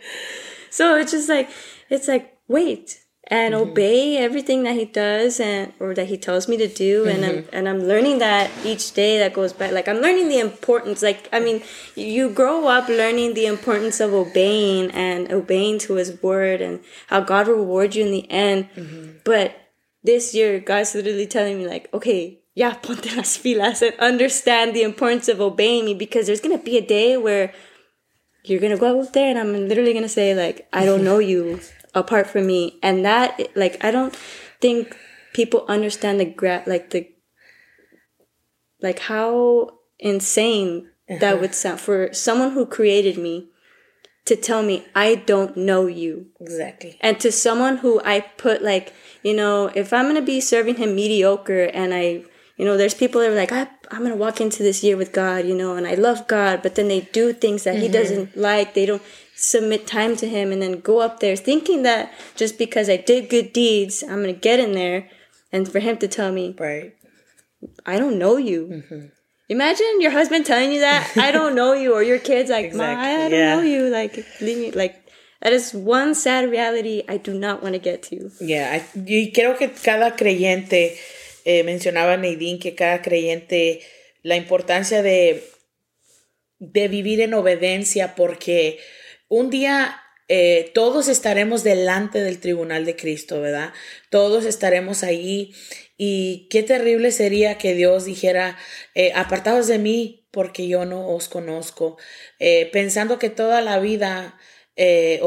[0.71, 1.51] so it's just like
[1.89, 3.71] it's like wait and mm-hmm.
[3.71, 7.07] obey everything that he does and or that he tells me to do.
[7.07, 7.55] And I'm mm-hmm.
[7.55, 9.71] and I'm learning that each day that goes by.
[9.71, 11.63] Like I'm learning the importance like I mean
[11.95, 17.21] you grow up learning the importance of obeying and obeying to his word and how
[17.21, 18.69] God will reward you in the end.
[18.75, 19.19] Mm-hmm.
[19.25, 19.55] But
[20.03, 24.83] this year God's literally telling me like okay yeah ponte las filas and understand the
[24.83, 27.53] importance of obeying me because there's gonna be a day where
[28.45, 31.61] you're gonna go out there and I'm literally gonna say like I don't know you
[31.95, 34.15] apart from me and that like I don't
[34.61, 34.97] think
[35.33, 37.09] people understand the gra- like the
[38.81, 41.41] like how insane that uh-huh.
[41.41, 43.49] would sound for someone who created me
[44.27, 46.99] to tell me I don't know you Exactly.
[47.01, 50.95] and to someone who I put like, you know, if I'm gonna be serving him
[50.95, 52.25] mediocre and I,
[52.57, 55.13] you know, there's people that are like, I, I'm gonna walk into this year with
[55.13, 57.93] God, you know, and I love God, but then they do things that he mm-hmm.
[57.93, 58.75] doesn't like.
[58.75, 59.03] They don't
[59.41, 63.29] submit time to him and then go up there thinking that just because I did
[63.31, 65.09] good deeds, I'm gonna get in there
[65.53, 66.93] and for him to tell me, Right.
[67.85, 68.83] I don't know you.
[69.49, 72.93] Imagine your husband telling you that I don't know you, or your kids like, "Ma,
[72.93, 73.57] Exactly, I don't yeah.
[73.57, 74.71] know you." Like, leave me.
[74.71, 74.95] Like,
[75.43, 78.31] that is one sad reality I do not want to get to.
[78.41, 80.97] Yeah, I- y creo que cada creyente,
[81.45, 83.81] eh, mencionaba Nadine que cada creyente,
[84.23, 85.43] la importancia de,
[86.61, 88.79] de vivir en obediencia, porque
[89.31, 89.97] un día
[90.29, 93.73] eh, todos estaremos delante del tribunal de Cristo, ¿verdad?
[94.11, 95.53] Todos estaremos ahí.
[95.97, 98.57] Y qué terrible sería que Dios dijera,
[98.95, 101.97] eh, apartados de mí, porque yo no os conozco,
[102.39, 104.39] Eh, pensando que toda la vida
[104.77, 105.21] eh,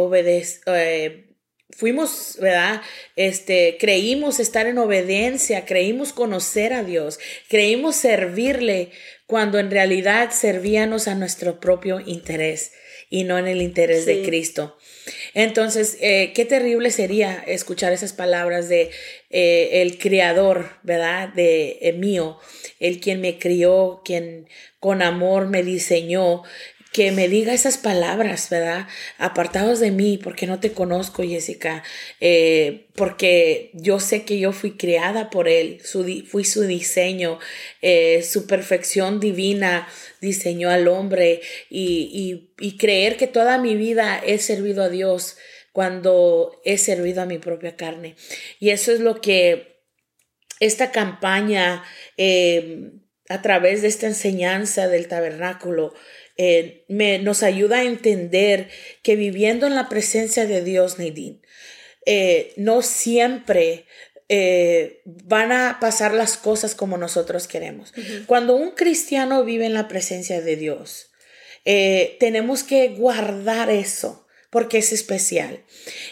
[1.69, 2.81] fuimos, ¿verdad?
[3.15, 8.91] Este, creímos estar en obediencia, creímos conocer a Dios, creímos servirle
[9.27, 12.71] cuando en realidad servíamos a nuestro propio interés
[13.13, 14.23] y no en el interés de.
[14.23, 14.75] Cristo.
[15.35, 18.89] Entonces, eh, qué terrible sería escuchar esas palabras de
[19.29, 21.29] eh, el creador, ¿verdad?
[21.29, 22.39] De eh, mío,
[22.79, 24.47] el quien me crió, quien
[24.79, 26.41] con amor me diseñó,
[26.93, 28.87] que me diga esas palabras, ¿verdad?
[29.17, 31.83] Apartados de mí, porque no te conozco, Jessica,
[32.21, 37.39] eh, porque yo sé que yo fui creada por Él, fui su diseño,
[37.81, 39.87] eh, su perfección divina
[40.21, 45.35] diseñó al hombre y creer que toda mi vida he servido a Dios
[45.73, 48.15] cuando he servido a mi propia carne.
[48.59, 49.81] Y eso es lo que
[50.59, 51.83] esta campaña,
[52.15, 52.91] eh,
[53.27, 55.93] a través de esta enseñanza del tabernáculo,
[56.37, 58.69] eh, me, nos ayuda a entender
[59.01, 61.41] que viviendo en la presencia de Dios, Nadine,
[62.05, 63.85] eh, no siempre
[64.29, 67.93] eh, van a pasar las cosas como nosotros queremos.
[68.25, 71.09] Cuando un cristiano vive en la presencia de Dios,
[72.19, 75.63] tenemos que guardar eso porque es especial.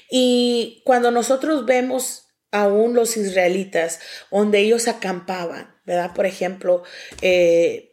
[0.10, 6.14] Y cuando nosotros vemos aún los israelitas, donde ellos acampaban, ¿verdad?
[6.14, 6.84] Por ejemplo,
[7.22, 7.91] eh,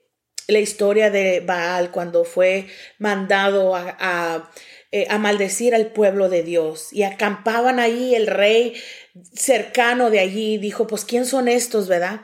[0.49, 2.67] la historia de Baal cuando fue
[2.99, 4.51] mandado a, a,
[4.91, 8.75] eh, a maldecir al pueblo de Dios y acampaban ahí el rey
[9.35, 12.23] cercano de allí dijo, pues ¿quién son estos, verdad?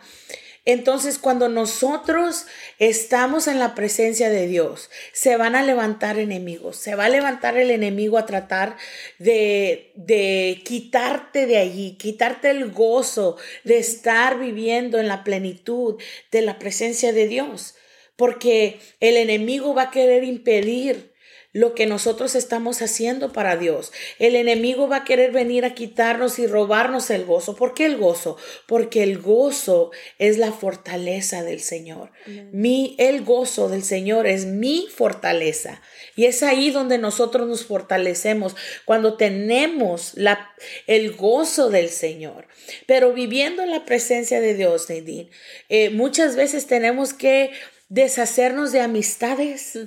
[0.67, 2.47] Entonces, cuando nosotros
[2.79, 7.59] estamos en la presencia de Dios, se van a levantar enemigos, se va a levantar
[7.59, 8.79] el enemigo a tratar
[9.19, 16.01] de, de quitarte de allí, quitarte el gozo de estar viviendo en la plenitud
[16.33, 17.75] de la presencia de Dios,
[18.17, 21.15] porque el enemigo va a querer impedir
[21.55, 23.93] lo que nosotros estamos haciendo para Dios.
[24.19, 27.55] El enemigo va a querer venir a quitarnos y robarnos el gozo.
[27.55, 28.37] ¿Por qué el gozo?
[28.67, 32.11] Porque el gozo es la fortaleza del Señor.
[32.51, 35.81] Mi, el gozo del Señor es mi fortaleza.
[36.17, 40.51] Y es ahí donde nosotros nos fortalecemos, cuando tenemos la,
[40.89, 42.49] el gozo del Señor.
[42.87, 45.31] Pero viviendo en la presencia de Dios, Nadine,
[45.69, 47.53] eh, muchas veces tenemos que
[47.89, 49.79] deshacernos de amistades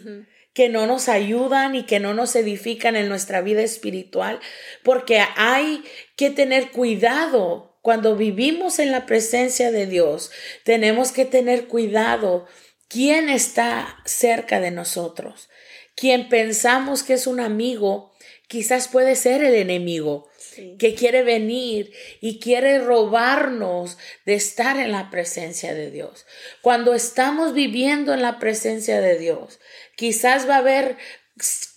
[0.54, 4.40] que no nos ayudan y que no nos edifican en nuestra vida espiritual,
[4.84, 5.84] porque hay
[6.16, 10.32] que tener cuidado cuando vivimos en la presencia de Dios.
[10.64, 12.48] Tenemos que tener cuidado
[12.88, 15.50] quién está cerca de nosotros.
[15.96, 18.12] Quien pensamos que es un amigo,
[18.48, 20.30] quizás puede ser el enemigo
[20.78, 21.92] que quiere venir
[22.22, 26.26] y quiere robarnos de estar en la presencia de Dios.
[26.62, 29.60] Cuando estamos viviendo en la presencia de Dios,
[29.96, 30.98] quizás va a haber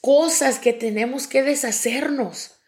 [0.01, 2.60] cosas que tenemos que deshacernos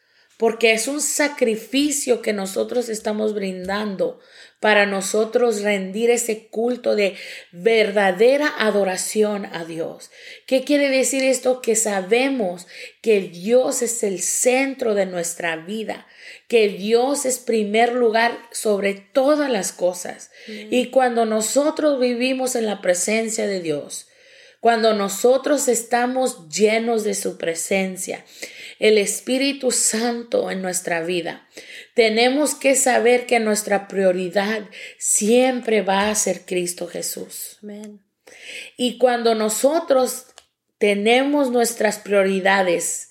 [0.42, 4.18] porque es un sacrificio que nosotros estamos brindando
[4.58, 7.14] para nosotros rendir ese culto de
[7.52, 10.10] verdadera adoración a Dios.
[10.48, 11.62] ¿Qué quiere decir esto?
[11.62, 12.66] Que sabemos
[13.02, 16.08] que Dios es el centro de nuestra vida,
[16.48, 20.32] que Dios es primer lugar sobre todas las cosas.
[20.48, 24.08] Y cuando nosotros vivimos en la presencia de Dios,
[24.62, 28.24] cuando nosotros estamos llenos de su presencia,
[28.78, 31.48] el Espíritu Santo en nuestra vida.
[31.94, 34.62] Tenemos que saber que nuestra prioridad
[34.98, 37.58] siempre va a ser Cristo Jesús.
[38.76, 40.26] Y cuando nosotros
[40.78, 43.10] tenemos nuestras prioridades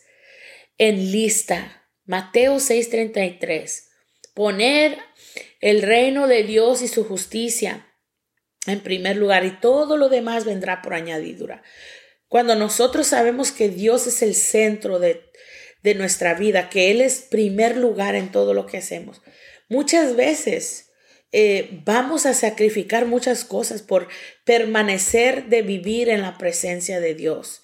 [0.77, 3.89] en lista, Mateo 6:33,
[4.33, 4.97] poner
[5.59, 7.90] el reino de Dios y su justicia
[8.67, 11.63] en primer lugar y todo lo demás vendrá por añadidura.
[12.27, 15.31] Cuando nosotros sabemos que Dios es el centro de
[15.83, 19.21] de nuestra vida, que Él es primer lugar en todo lo que hacemos.
[19.69, 20.91] Muchas veces
[21.31, 24.07] eh, vamos a sacrificar muchas cosas por
[24.43, 27.61] permanecer de vivir en la presencia de Dios.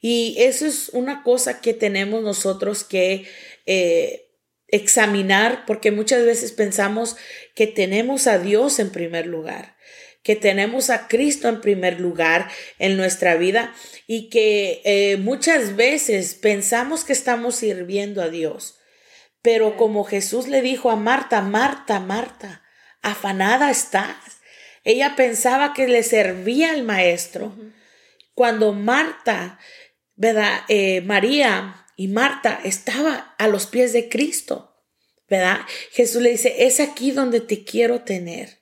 [0.00, 3.26] Y eso es una cosa que tenemos nosotros que
[3.64, 4.28] eh,
[4.68, 7.16] examinar porque muchas veces pensamos
[7.54, 9.75] que tenemos a Dios en primer lugar
[10.26, 13.72] que tenemos a Cristo en primer lugar en nuestra vida
[14.08, 18.76] y que eh, muchas veces pensamos que estamos sirviendo a Dios.
[19.40, 22.64] Pero como Jesús le dijo a Marta, Marta, Marta,
[23.02, 24.16] afanada estás.
[24.82, 27.54] Ella pensaba que le servía al maestro.
[28.34, 29.60] Cuando Marta,
[30.16, 30.62] ¿verdad?
[30.66, 34.74] Eh, María y Marta estaba a los pies de Cristo,
[35.28, 35.60] ¿verdad?
[35.92, 38.55] Jesús le dice, es aquí donde te quiero tener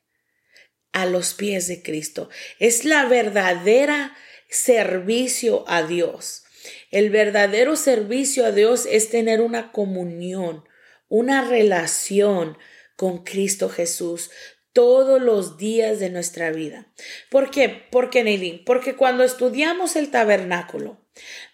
[0.95, 2.31] a los pies de Cristo.
[2.59, 4.17] Es la verdadera
[4.49, 6.45] servicio a Dios.
[6.91, 10.65] El verdadero servicio a Dios es tener una comunión,
[11.09, 12.57] una relación
[12.97, 14.31] con Cristo Jesús
[14.73, 16.87] todos los días de nuestra vida.
[17.31, 17.69] ¿Por qué?
[17.91, 20.99] Porque, Neilín, porque cuando estudiamos el tabernáculo,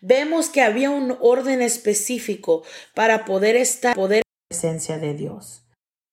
[0.00, 2.62] vemos que había un orden específico
[2.94, 5.62] para poder estar, poder en la presencia de Dios.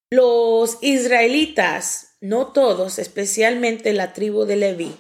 [0.10, 4.96] Los israelitas no todos, especialmente la tribu de Leví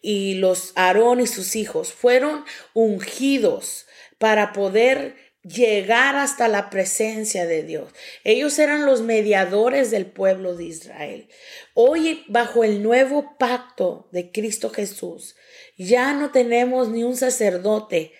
[0.00, 3.86] y los Aarón y sus hijos, fueron ungidos
[4.18, 7.92] para poder llegar hasta la presencia de Dios.
[8.22, 11.28] Ellos eran los mediadores del pueblo de Israel.
[11.74, 15.36] Hoy, bajo el nuevo pacto de Cristo Jesús,
[15.76, 18.12] ya no tenemos ni un sacerdote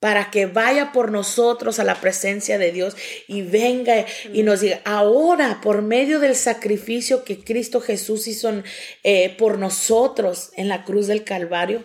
[0.00, 4.80] para que vaya por nosotros a la presencia de Dios y venga y nos diga,
[4.84, 8.62] ahora por medio del sacrificio que Cristo Jesús hizo
[9.02, 11.84] eh, por nosotros en la cruz del Calvario,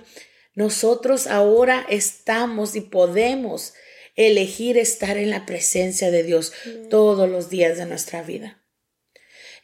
[0.54, 3.74] nosotros ahora estamos y podemos
[4.16, 6.52] elegir estar en la presencia de Dios
[6.90, 8.61] todos los días de nuestra vida.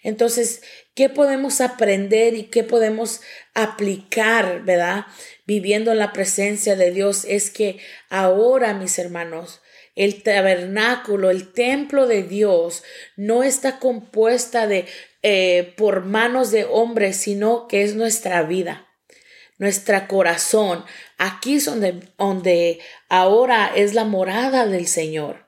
[0.03, 0.61] Entonces,
[0.95, 3.21] ¿qué podemos aprender y qué podemos
[3.53, 5.05] aplicar, verdad?
[5.45, 7.79] Viviendo en la presencia de Dios es que
[8.09, 9.61] ahora, mis hermanos,
[9.95, 12.83] el tabernáculo, el templo de Dios,
[13.15, 14.85] no está compuesta de
[15.23, 18.87] eh, por manos de hombres, sino que es nuestra vida,
[19.57, 20.85] nuestro corazón.
[21.17, 22.79] Aquí es donde, donde
[23.09, 25.46] ahora es la morada del Señor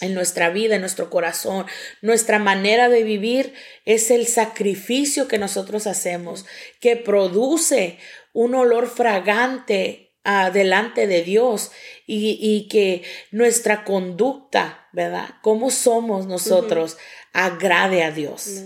[0.00, 1.66] en nuestra vida, en nuestro corazón.
[2.02, 6.46] Nuestra manera de vivir es el sacrificio que nosotros hacemos,
[6.80, 7.98] que produce
[8.32, 11.72] un olor fragante uh, delante de Dios
[12.06, 15.30] y, y, que nuestra conducta, ¿verdad?
[15.42, 16.96] Cómo somos nosotros,
[17.32, 18.64] agrade a Dios.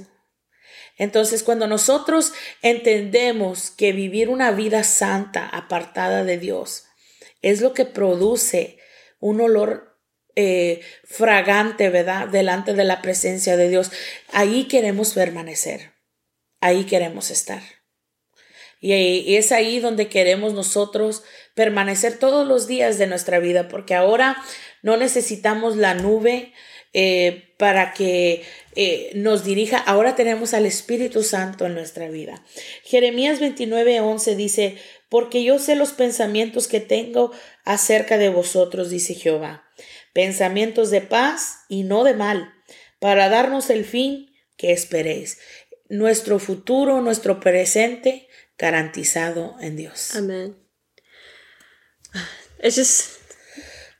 [0.99, 6.85] Entonces, cuando nosotros entendemos que vivir una vida santa, apartada de Dios,
[7.41, 8.79] es lo que produce
[9.19, 9.92] un olor
[10.37, 12.29] eh, fragante, ¿verdad?
[12.29, 13.91] Delante de la presencia de Dios.
[14.33, 15.93] Ahí queremos permanecer,
[16.61, 17.63] ahí queremos estar.
[18.83, 21.23] Y, es ahí donde queremos nosotros
[21.55, 24.37] permanecer todos los días de nuestra vida, porque ahora
[24.83, 26.53] no necesitamos la nube
[26.93, 28.43] eh, para que
[28.75, 29.79] eh, nos dirija.
[29.79, 32.45] Ahora tenemos al Espíritu Santo en nuestra vida.
[32.83, 37.31] Jeremías 29, 11 dice, porque yo sé los pensamientos que tengo
[37.65, 39.62] acerca de vosotros, dice Jehová,
[40.13, 42.53] pensamientos de paz y no de mal,
[42.99, 45.39] para darnos el fin que esperéis.
[45.89, 50.15] Nuestro futuro, nuestro presente, garantizado en Dios.
[50.17, 50.57] Amen.
[52.63, 53.19] It's just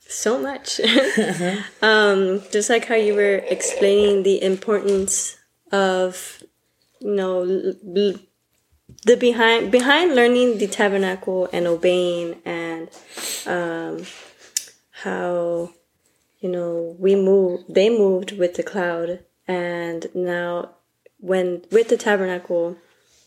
[0.09, 0.81] so much.
[1.83, 5.37] um, just like how you were explaining the importance
[5.73, 6.43] of,
[7.01, 12.89] you know, the behind behind learning the tabernacle and obeying and
[13.47, 14.05] um,
[14.91, 15.71] how
[16.43, 20.75] you know we move they moved with the cloud and now
[21.19, 22.77] when with the tabernacle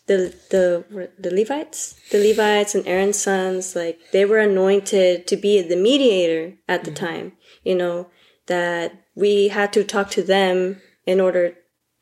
[0.07, 5.61] the the the Levites, the Levites and Aaron's sons, like they were anointed to be
[5.61, 7.05] the mediator at the mm-hmm.
[7.05, 7.31] time.
[7.63, 8.07] You know
[8.45, 11.55] that we had to talk to them in order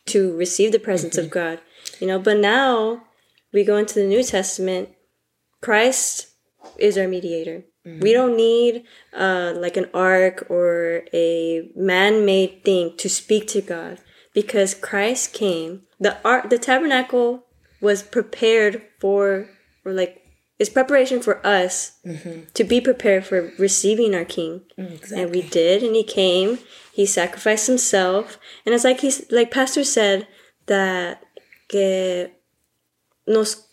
[0.08, 1.26] to receive the presence mm-hmm.
[1.26, 1.62] of God.
[1.99, 3.04] You know, but now
[3.54, 4.89] we go into the New Testament.
[5.62, 6.28] Christ
[6.78, 7.63] is our mediator.
[7.86, 8.00] Mm-hmm.
[8.00, 14.00] We don't need uh, like an ark or a man-made thing to speak to God
[14.34, 15.84] because Christ came.
[16.00, 17.46] The ark, the tabernacle
[17.82, 19.50] was prepared for,
[19.84, 20.22] or like,
[20.60, 22.43] is preparation for us mm-hmm.
[22.54, 24.62] to be prepared for receiving our King.
[24.78, 25.22] Exactly.
[25.22, 26.60] And we did, and He came.
[26.93, 30.28] He sacrificed Himself, and it's like He's like Pastor said
[30.67, 31.24] that
[31.67, 32.30] que
[33.28, 33.67] nos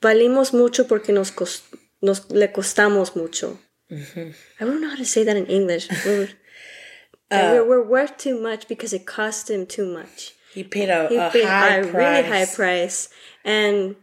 [0.00, 1.62] valimos mucho porque nos, cost,
[2.02, 3.58] nos le costamos mucho.
[3.90, 4.30] Mm-hmm.
[4.60, 5.88] I don't know how to say that in English.
[6.04, 6.28] We're,
[7.30, 10.32] uh, we're, we're worth too much because it cost him too much.
[10.52, 11.94] He paid a, he a paid high a price.
[11.94, 13.08] really high price.
[13.44, 13.96] And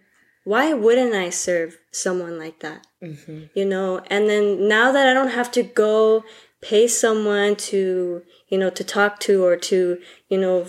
[0.46, 2.88] why wouldn't I serve someone like that?
[3.04, 3.44] Mm-hmm.
[3.54, 6.24] You know, and then now that I don't have to go
[6.62, 10.66] pay someone to, you know, to talk to or to, you know,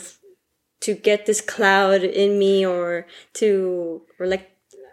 [0.81, 4.51] to get this cloud in me or to, or like,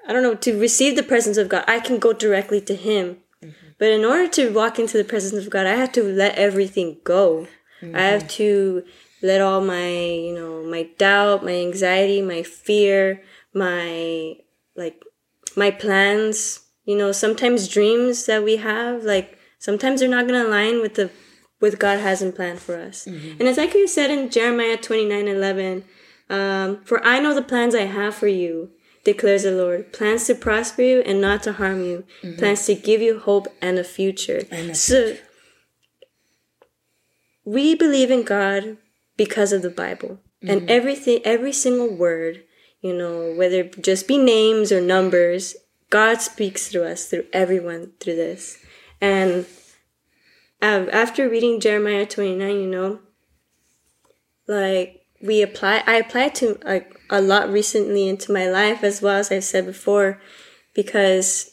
[0.08, 3.18] I don't know, to receive the presence of God, I can go directly to Him.
[3.44, 3.68] Mm-hmm.
[3.80, 6.98] But in order to walk into the presence of God, I have to let everything
[7.04, 7.48] go.
[7.82, 7.96] Mm-hmm.
[7.96, 8.84] I have to
[9.22, 13.22] let all my, you know, my doubt, my anxiety, my fear,
[13.54, 14.36] my,
[14.76, 15.04] like,
[15.56, 20.48] my plans, you know, sometimes dreams that we have, like, sometimes they're not going to
[20.48, 21.10] align with the,
[21.60, 23.06] with God has in plan for us.
[23.06, 23.40] Mm-hmm.
[23.40, 25.84] And it's like you said in Jeremiah 29 11,
[26.30, 28.72] um, for I know the plans I have for you,
[29.06, 29.94] declares the Lord.
[29.94, 32.04] Plans to prosper you and not to harm you.
[32.22, 32.38] Mm-hmm.
[32.38, 34.42] Plans to give you hope and a future.
[34.52, 35.22] And a so, future.
[37.46, 38.78] we believe in God
[39.16, 40.20] because of the Bible.
[40.44, 40.50] Mm-hmm.
[40.50, 42.44] And everything, every single word,
[42.82, 45.56] you know, whether it just be names or numbers,
[45.90, 48.58] God speaks through us, through everyone, through this.
[49.00, 49.46] And
[50.62, 53.00] after reading Jeremiah 29, you know,
[54.48, 59.18] like we apply, I applied to like a lot recently into my life as well
[59.18, 60.20] as I've said before,
[60.74, 61.52] because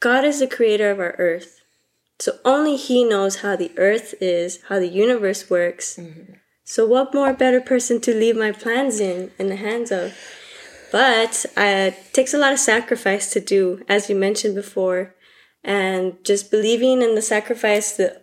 [0.00, 1.60] God is the creator of our earth.
[2.18, 5.96] So only He knows how the earth is, how the universe works.
[5.96, 6.34] Mm-hmm.
[6.64, 10.16] So what more better person to leave my plans in in the hands of?
[10.90, 15.14] But uh, it takes a lot of sacrifice to do, as you mentioned before,
[15.62, 18.22] and just believing in the sacrifice, the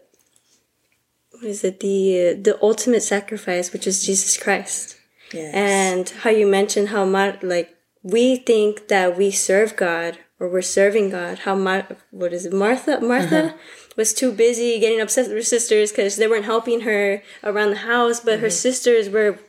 [1.32, 4.98] what is it, the the ultimate sacrifice, which is Jesus Christ.
[5.34, 5.54] Yes.
[5.54, 10.62] And how you mentioned how much like we think that we serve God or we're
[10.62, 11.40] serving God.
[11.40, 13.00] How Mar- what is it, Martha?
[13.02, 13.46] Martha.
[13.46, 13.58] Uh-huh
[13.96, 17.78] was too busy getting upset with her sisters because they weren't helping her around the
[17.78, 18.44] house, but mm-hmm.
[18.44, 19.40] her sisters were,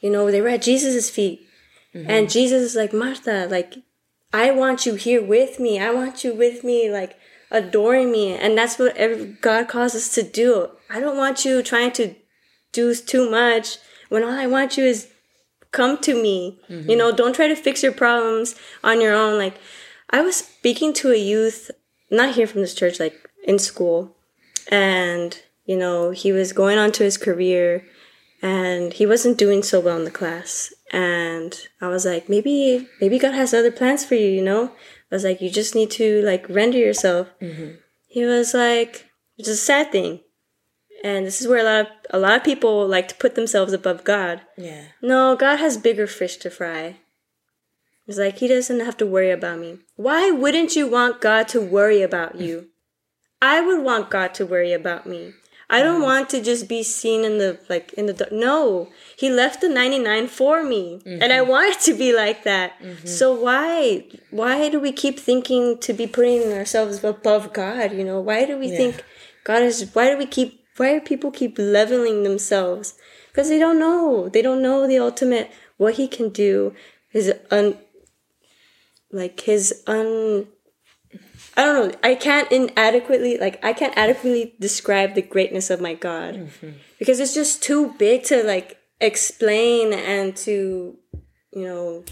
[0.00, 1.46] you know, they were at Jesus' feet.
[1.94, 2.10] Mm-hmm.
[2.10, 3.74] And Jesus is like, Martha, like,
[4.32, 5.80] I want you here with me.
[5.80, 7.16] I want you with me, like,
[7.50, 8.34] adoring me.
[8.34, 8.96] And that's what
[9.40, 10.70] God calls us to do.
[10.90, 12.14] I don't want you trying to
[12.72, 13.78] do too much
[14.08, 15.08] when all I want you is
[15.76, 16.58] come to me.
[16.70, 16.90] Mm-hmm.
[16.90, 19.38] You know, don't try to fix your problems on your own.
[19.38, 19.56] Like,
[20.10, 21.70] I was speaking to a youth,
[22.10, 23.16] not here from this church, like
[23.46, 24.16] in school
[24.70, 27.84] and you know he was going on to his career
[28.42, 33.18] and he wasn't doing so well in the class and i was like maybe maybe
[33.18, 34.66] god has other plans for you you know
[35.10, 37.76] i was like you just need to like render yourself mm-hmm.
[38.08, 39.08] he was like
[39.38, 40.20] it's a sad thing
[41.06, 43.72] and this is where a lot of a lot of people like to put themselves
[43.78, 44.36] above god
[44.68, 46.84] yeah no god has bigger fish to fry
[48.06, 49.78] It's like he doesn't have to worry about me.
[49.96, 52.68] Why wouldn't you want God to worry about you?
[53.42, 55.34] I would want God to worry about me.
[55.68, 56.04] I don't mm.
[56.04, 58.30] want to just be seen in the like in the dark.
[58.30, 58.88] No,
[59.18, 61.50] he left the 99 for me and I mm-hmm.
[61.50, 62.78] want it to be like that.
[62.80, 63.08] Mm-hmm.
[63.08, 68.20] So why why do we keep thinking to be putting ourselves above God, you know?
[68.20, 68.76] Why do we Yeah.
[68.76, 69.04] think
[69.42, 72.94] God is why do we keep why do people keep leveling themselves?
[73.28, 74.28] Because they don't know.
[74.28, 76.74] They don't know the ultimate what he can do
[77.16, 77.78] his un
[79.10, 80.46] like his un
[81.58, 81.98] I don't know.
[82.02, 86.70] I can't inadequately like I can't adequately describe the greatness of my God mm-hmm.
[86.98, 90.98] because it's just too big to like explain and to
[91.52, 92.04] you know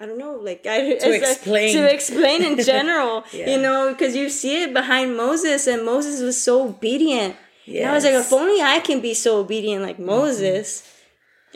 [0.00, 1.74] I don't know like I to explain.
[1.76, 3.50] to explain in general Yeah.
[3.50, 7.36] you know because you see it behind Moses and Moses was so obedient
[7.66, 10.06] and I was like if only I can be so obedient like mm-hmm.
[10.06, 10.82] Moses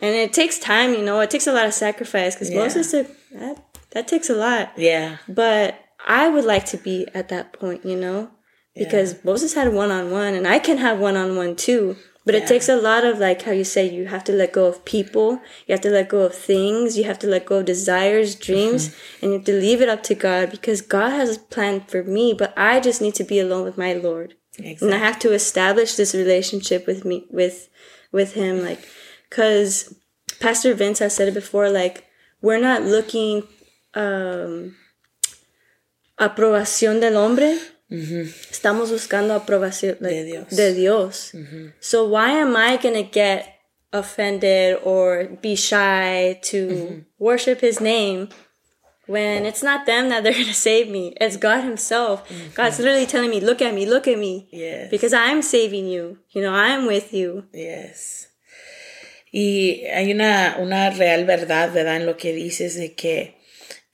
[0.00, 2.58] and it takes time you know it takes a lot of sacrifice because Yeah.
[2.62, 3.56] Moses took that
[3.92, 5.18] that takes a lot Yeah.
[5.28, 8.30] but I would like to be at that point, you know,
[8.74, 11.96] because Moses had one on one, and I can have one on one too.
[12.24, 14.66] But it takes a lot of like how you say you have to let go
[14.66, 17.64] of people, you have to let go of things, you have to let go of
[17.64, 21.40] desires, dreams, and you have to leave it up to God because God has a
[21.40, 24.34] plan for me, but I just need to be alone with my Lord.
[24.82, 27.68] And I have to establish this relationship with me with
[28.12, 28.86] with him like
[29.30, 29.94] cuz
[30.38, 32.04] Pastor Vince has said it before like
[32.40, 33.48] we're not looking
[33.94, 34.76] um
[36.18, 37.58] aprobación del hombre.
[38.50, 40.48] Estamos buscando aprobación like, De Dios.
[40.56, 41.32] de Dios.
[41.80, 43.58] So why am I going to get
[43.92, 48.28] offended or be shy to worship his name
[49.06, 51.12] when it's not them that they're going to save me?
[51.20, 52.22] It's God himself.
[52.54, 54.90] God's literally telling me, "Look at me, look at me." Yes.
[54.90, 56.18] Because I'm saving you.
[56.30, 57.44] You know, I'm with you.
[57.52, 58.28] Yes.
[59.34, 61.96] Y hay una, una real verdad, ¿verdad?
[61.96, 63.34] En lo que dices de que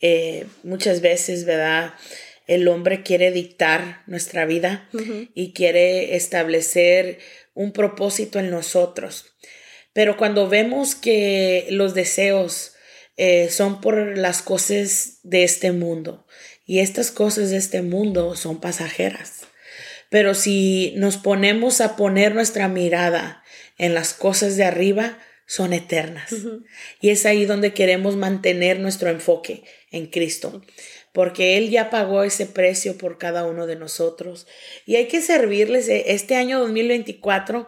[0.01, 1.95] eh, muchas veces, ¿verdad?
[2.49, 4.89] El hombre quiere dictar nuestra vida
[5.35, 7.19] y quiere establecer
[7.55, 9.37] un propósito en nosotros.
[9.93, 12.73] Pero cuando vemos que los deseos
[13.17, 16.27] eh, son por las cosas de este mundo
[16.65, 19.43] y estas cosas de este mundo son pasajeras.
[20.09, 23.43] Pero si nos ponemos a poner nuestra mirada
[23.77, 25.19] en las cosas de arriba,
[25.49, 26.35] son eternas.
[27.01, 30.63] Y es ahí donde queremos mantener nuestro enfoque en Cristo.
[31.13, 34.47] Porque Él ya pagó ese precio por cada uno de nosotros.
[34.87, 37.67] Y hay que servirles, eh, este año 2024,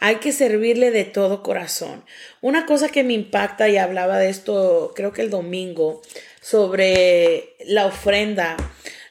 [0.00, 2.04] hay que servirle de todo corazón.
[2.40, 6.02] Una cosa que me impacta, y hablaba de esto creo que el domingo,
[6.40, 8.56] sobre la ofrenda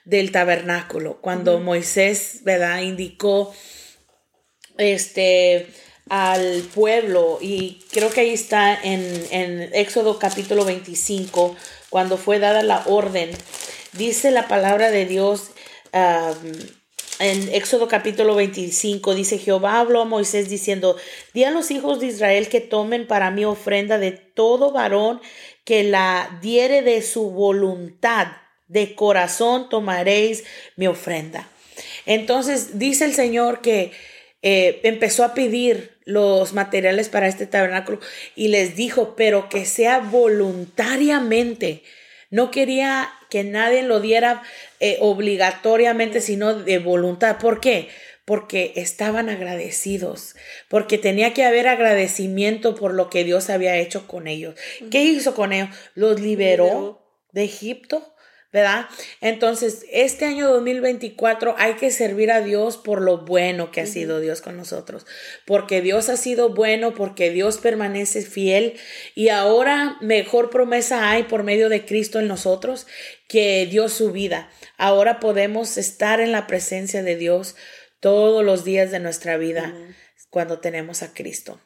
[0.05, 3.53] del tabernáculo, cuando Moisés, ¿verdad?, indicó
[4.77, 5.67] este
[6.09, 11.55] al pueblo y creo que ahí está en, en Éxodo capítulo 25
[11.89, 13.31] cuando fue dada la orden
[13.93, 15.51] dice la palabra de Dios
[17.19, 20.97] en Éxodo capítulo 25 dice Jehová habló a Moisés diciendo
[21.33, 25.21] di a los hijos de Israel que tomen para mí ofrenda de todo varón
[25.63, 28.27] que la diere de su voluntad.
[28.69, 30.43] De corazón tomaréis
[30.75, 31.47] mi ofrenda
[32.05, 33.91] entonces dice el Señor que
[34.41, 37.99] eh, empezó a pedir los materiales para este tabernáculo
[38.35, 41.83] y les dijo, pero que sea voluntariamente.
[42.29, 44.43] No quería que nadie lo diera
[44.79, 47.37] eh, obligatoriamente, sino de voluntad.
[47.39, 47.89] ¿Por qué?
[48.25, 50.35] Porque estaban agradecidos,
[50.69, 54.55] porque tenía que haber agradecimiento por lo que Dios había hecho con ellos.
[54.91, 55.69] ¿Qué hizo con ellos?
[55.95, 57.01] Los liberó Liberó.
[57.31, 58.13] de Egipto,
[58.53, 58.87] ¿verdad?
[59.19, 64.19] Entonces, este año 2024 hay que servir a Dios por lo bueno que ha sido
[64.19, 65.05] Dios con nosotros,
[65.45, 68.79] porque Dios ha sido bueno, porque Dios permanece fiel
[69.15, 72.87] y ahora mejor promesa hay por medio de Cristo en nosotros
[73.27, 74.49] que dio su vida.
[74.77, 77.55] Ahora podemos estar en la presencia de Dios
[77.99, 79.73] todos los días de nuestra vida
[80.29, 81.59] cuando tenemos a Cristo.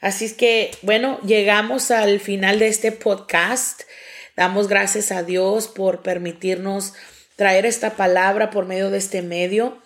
[0.00, 3.82] Así es que, bueno, llegamos al final de este podcast.
[4.36, 6.92] Damos gracias a Dios por permitirnos
[7.36, 9.78] traer esta palabra por medio de este medio.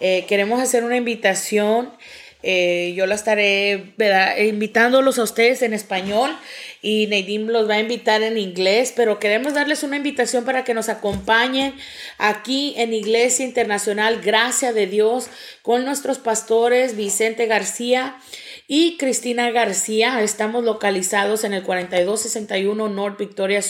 [0.00, 1.92] Eh, queremos hacer una invitación.
[2.42, 3.94] eh, yo la estaré
[4.46, 6.30] invitándolos a ustedes en español
[6.80, 10.74] y Nadine los va a invitar en inglés, pero queremos darles una invitación para que
[10.74, 11.74] nos acompañen
[12.18, 15.28] aquí en Iglesia Internacional Gracia de Dios
[15.62, 18.16] con nuestros pastores Vicente García
[18.70, 20.22] y Cristina García.
[20.22, 23.62] Estamos localizados en el 4261 North Victoria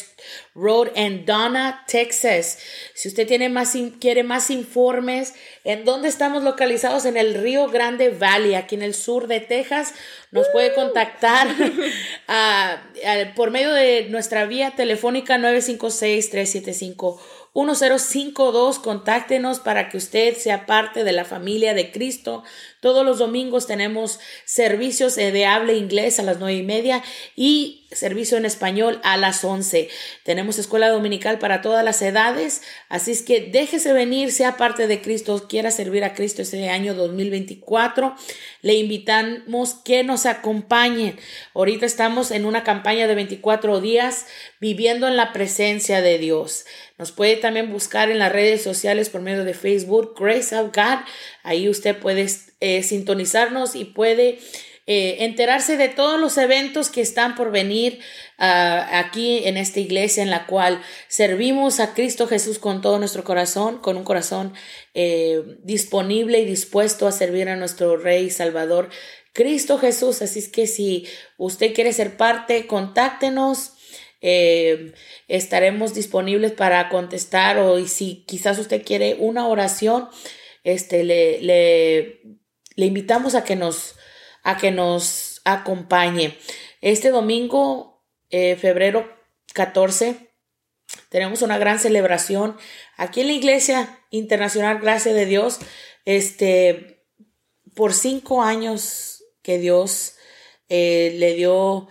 [0.55, 2.59] Road en Donna, Texas.
[2.95, 7.05] Si usted tiene más, quiere más informes, ¿en dónde estamos localizados?
[7.05, 9.95] En el Río Grande Valley, aquí en el sur de Texas.
[10.31, 11.49] Nos puede contactar
[12.29, 12.83] ah,
[13.35, 17.19] por medio de nuestra vía telefónica 956-375.
[17.55, 22.45] 1052, contáctenos para que usted sea parte de la familia de Cristo.
[22.81, 27.03] Todos los domingos tenemos servicios de habla inglés a las nueve y media
[27.35, 29.89] y servicio en español a las 11.
[30.23, 35.01] Tenemos escuela dominical para todas las edades, así es que déjese venir, sea parte de
[35.01, 38.15] Cristo, quiera servir a Cristo este año 2024.
[38.63, 41.19] Le invitamos que nos acompañen.
[41.55, 44.27] Ahorita estamos en una campaña de 24 días
[44.61, 46.67] viviendo en la presencia de Dios.
[46.99, 50.99] Nos puede también buscar en las redes sociales por medio de Facebook, Grace of God.
[51.43, 52.29] Ahí usted puede
[52.61, 54.41] eh, sintonizarnos y puede
[54.89, 58.01] eh, enterarse de todos los eventos que están por venir
[58.37, 63.23] ah, aquí en esta iglesia en la cual servimos a Cristo Jesús con todo nuestro
[63.23, 64.55] corazón, con un corazón
[64.95, 68.89] eh, disponible y dispuesto a servir a nuestro Rey y Salvador,
[69.33, 70.21] Cristo Jesús.
[70.21, 71.07] Así es que si
[71.37, 73.75] usted quiere ser parte, contáctenos.
[75.29, 80.09] Estaremos disponibles para contestar o si quizás usted quiere una oración,
[80.65, 82.21] este, le,
[82.79, 83.97] le invitamos a que nos
[84.45, 86.39] a que nos acompañe.
[86.81, 89.13] Este domingo, eh, febrero
[89.53, 90.31] 14,
[91.09, 92.57] tenemos una gran celebración
[92.97, 95.59] aquí en la Iglesia Internacional Gracia de Dios.
[96.05, 97.05] Este,
[97.75, 100.15] por cinco años que Dios
[100.69, 101.89] eh, le dio,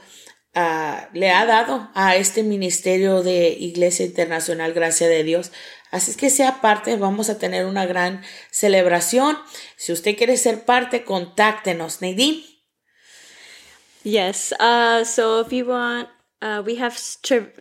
[1.14, 5.52] le ha dado a este ministerio de Iglesia Internacional Gracia de Dios.
[5.92, 8.22] Así es que sea parte, vamos a tener una gran
[8.52, 9.38] celebración.
[9.78, 12.02] Si usted quiere ser parte, contáctenos.
[12.02, 12.44] Nadine.
[14.04, 14.54] Yes.
[14.60, 16.10] Uh, so if you want,
[16.42, 16.98] uh, we have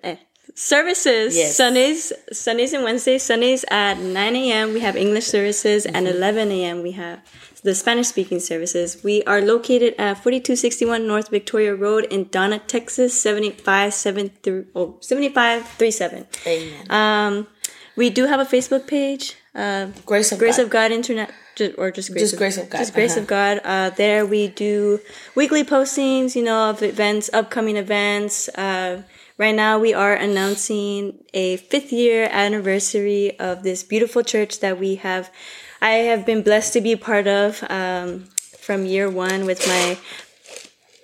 [0.02, 0.16] eh,
[0.54, 1.56] services yes.
[1.56, 3.22] Sundays, Sundays and Wednesdays.
[3.22, 4.72] Sundays at 9 a.m.
[4.72, 5.96] We have English services, mm-hmm.
[5.96, 6.82] and 11 a.m.
[6.82, 7.20] we have
[7.62, 9.02] the Spanish speaking services.
[9.02, 16.26] We are located at 4261 North Victoria Road in Donna, Texas, 7573, oh, 7537.
[16.46, 16.90] Amen.
[16.90, 17.46] Um,
[17.97, 19.36] we do have a Facebook page.
[19.55, 20.64] Uh, Grace of Grace God.
[20.64, 21.32] of God Internet,
[21.78, 22.78] or just Grace, just of, Grace of God.
[22.78, 23.20] Just Grace uh-huh.
[23.22, 23.61] of God.
[23.64, 25.01] Uh, there we do
[25.34, 28.49] weekly postings, you know, of events, upcoming events.
[28.51, 29.03] Uh,
[29.38, 34.97] right now we are announcing a fifth year anniversary of this beautiful church that we
[34.97, 35.30] have.
[35.80, 38.24] I have been blessed to be a part of um,
[38.59, 39.99] from year one with my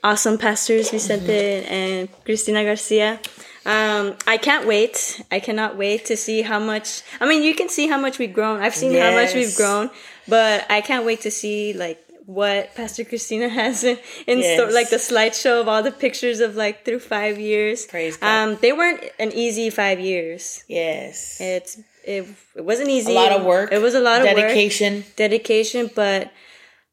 [0.05, 1.73] awesome pastors Vicente mm-hmm.
[1.73, 3.21] and Cristina Garcia.
[3.65, 5.23] Um, I can't wait.
[5.31, 7.03] I cannot wait to see how much.
[7.21, 8.61] I mean, you can see how much we've grown.
[8.61, 9.05] I've seen yes.
[9.05, 9.91] how much we've grown,
[10.27, 14.59] but I can't wait to see like what Pastor Christina has in, in yes.
[14.59, 17.87] store, like the slideshow of all the pictures of like through five years.
[17.87, 18.51] Praise God.
[18.51, 20.65] Um, they weren't an easy five years.
[20.69, 23.13] Yes, it's it, it wasn't easy.
[23.13, 23.73] A lot of work.
[23.73, 25.05] It was a lot of dedication.
[25.17, 26.33] Dedication, but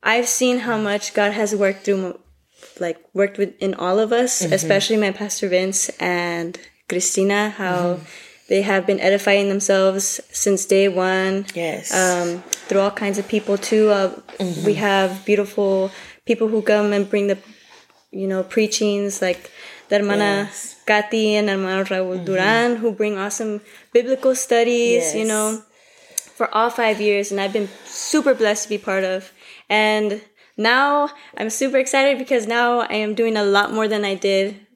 [0.03, 2.19] I've seen how much God has worked through
[2.79, 4.53] like worked with in all of us, mm-hmm.
[4.53, 8.03] especially my pastor Vince and Christina, how mm-hmm.
[8.49, 11.45] they have been edifying themselves since day one.
[11.53, 11.93] Yes.
[11.93, 13.89] Um, through all kinds of people too.
[13.89, 14.65] Uh, mm-hmm.
[14.65, 15.91] We have beautiful
[16.25, 17.37] people who come and bring the,
[18.11, 19.51] you know, preachings like
[19.89, 20.75] the hermana yes.
[20.85, 22.25] Katy and hermano Raul mm-hmm.
[22.25, 23.61] Duran who bring awesome
[23.93, 25.03] biblical studies.
[25.03, 25.15] Yes.
[25.15, 25.63] You know,
[26.39, 29.31] for all five years, and I've been super blessed to be part of.
[29.67, 30.21] And
[30.59, 34.67] now I'm super excited because now I am doing a lot more than I did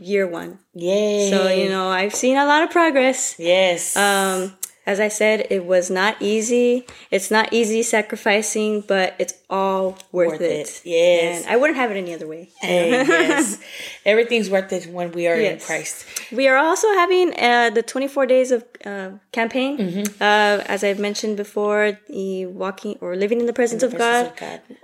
[0.00, 0.60] year one.
[0.74, 1.30] Yay.
[1.30, 3.34] So, you know, I've seen a lot of progress.
[3.38, 3.96] Yes.
[3.96, 4.56] Um,
[4.86, 6.86] as I said, it was not easy.
[7.10, 10.68] It's not easy sacrificing, but it's all worth, worth it.
[10.68, 10.82] it.
[10.84, 11.42] Yes.
[11.42, 12.50] And I wouldn't have it any other way.
[12.60, 13.60] Hey, yes.
[14.06, 15.60] Everything's worth it when we are yes.
[15.60, 16.06] in Christ.
[16.32, 19.78] We are also having uh, the 24 days of uh, campaign.
[19.78, 20.22] Mm-hmm.
[20.22, 24.00] Uh, as I've mentioned before, the walking or living in the presence, in the of,
[24.00, 24.54] presence God.
[24.54, 24.76] of God.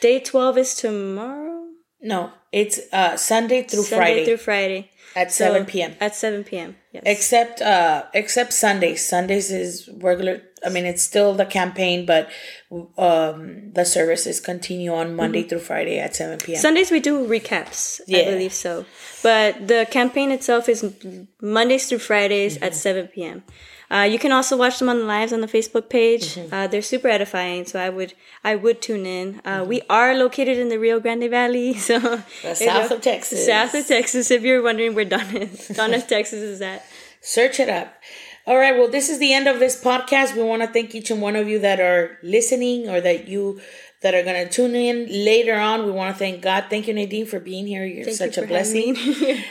[0.00, 1.66] Day 12 is tomorrow.
[2.00, 4.14] No, it's uh, Sunday through Sunday Friday.
[4.14, 4.90] Sunday through Friday.
[5.16, 5.94] At so, 7 p.m.
[6.00, 6.76] At 7 p.m.
[6.92, 7.02] Yes.
[7.06, 9.06] Except uh except Sundays.
[9.06, 12.30] Sundays is regular I mean it's still the campaign, but
[12.98, 15.50] um the services continue on Monday mm-hmm.
[15.50, 16.60] through Friday at 7 p.m.
[16.60, 18.00] Sundays we do recaps.
[18.08, 18.20] Yeah.
[18.20, 18.86] I believe so.
[19.22, 20.84] But the campaign itself is
[21.40, 22.64] Mondays through Fridays mm-hmm.
[22.64, 23.44] at 7 p.m.
[23.94, 26.34] Uh, you can also watch them on the lives on the Facebook page.
[26.34, 26.52] Mm-hmm.
[26.52, 29.40] Uh, they're super edifying, so I would I would tune in.
[29.44, 29.68] Uh, mm-hmm.
[29.68, 32.22] We are located in the Rio Grande Valley, so
[32.54, 33.46] south of Texas.
[33.46, 34.32] South of Texas.
[34.32, 35.68] If you're wondering where Donna is.
[35.76, 36.84] Donna Texas is at,
[37.20, 37.94] search it up.
[38.46, 38.76] All right.
[38.76, 40.34] Well, this is the end of this podcast.
[40.34, 43.60] We want to thank each and one of you that are listening or that you
[44.04, 45.86] that are going to tune in later on.
[45.86, 46.66] We want to thank God.
[46.68, 47.86] Thank you, Nadine, for being here.
[47.86, 48.96] You're thank such you a blessing.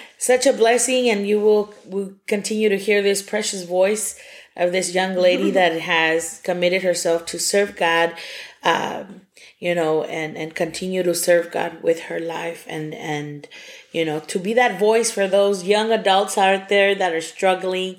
[0.20, 4.20] such a blessing, and you will will continue to hear this precious voice
[4.56, 8.14] of this young lady that has committed herself to serve God
[8.62, 9.22] um,
[9.64, 13.48] you know, and, and continue to serve God with her life and, and,
[13.94, 17.96] you know, to be that voice for those young adults out there that are struggling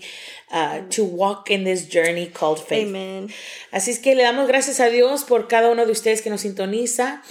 [0.50, 2.88] uh, to walk in this journey called faith.
[2.88, 3.28] Amen.
[3.70, 6.42] Así es que le damos gracias a Dios por cada uno de ustedes que nos
[6.42, 7.22] sintoniza.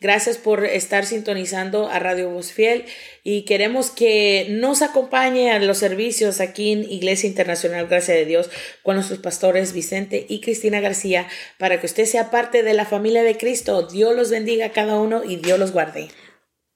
[0.00, 2.86] Gracias por estar sintonizando a Radio Voz Fiel
[3.22, 8.50] y queremos que nos acompañe a los servicios aquí en Iglesia Internacional, gracias a Dios,
[8.82, 13.22] con nuestros pastores Vicente y Cristina García, para que usted sea parte de la familia
[13.22, 13.88] de Cristo.
[13.88, 16.08] Dios los bendiga a cada uno y Dios los guarde.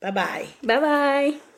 [0.03, 0.49] Bye bye.
[0.61, 1.54] Bye bye.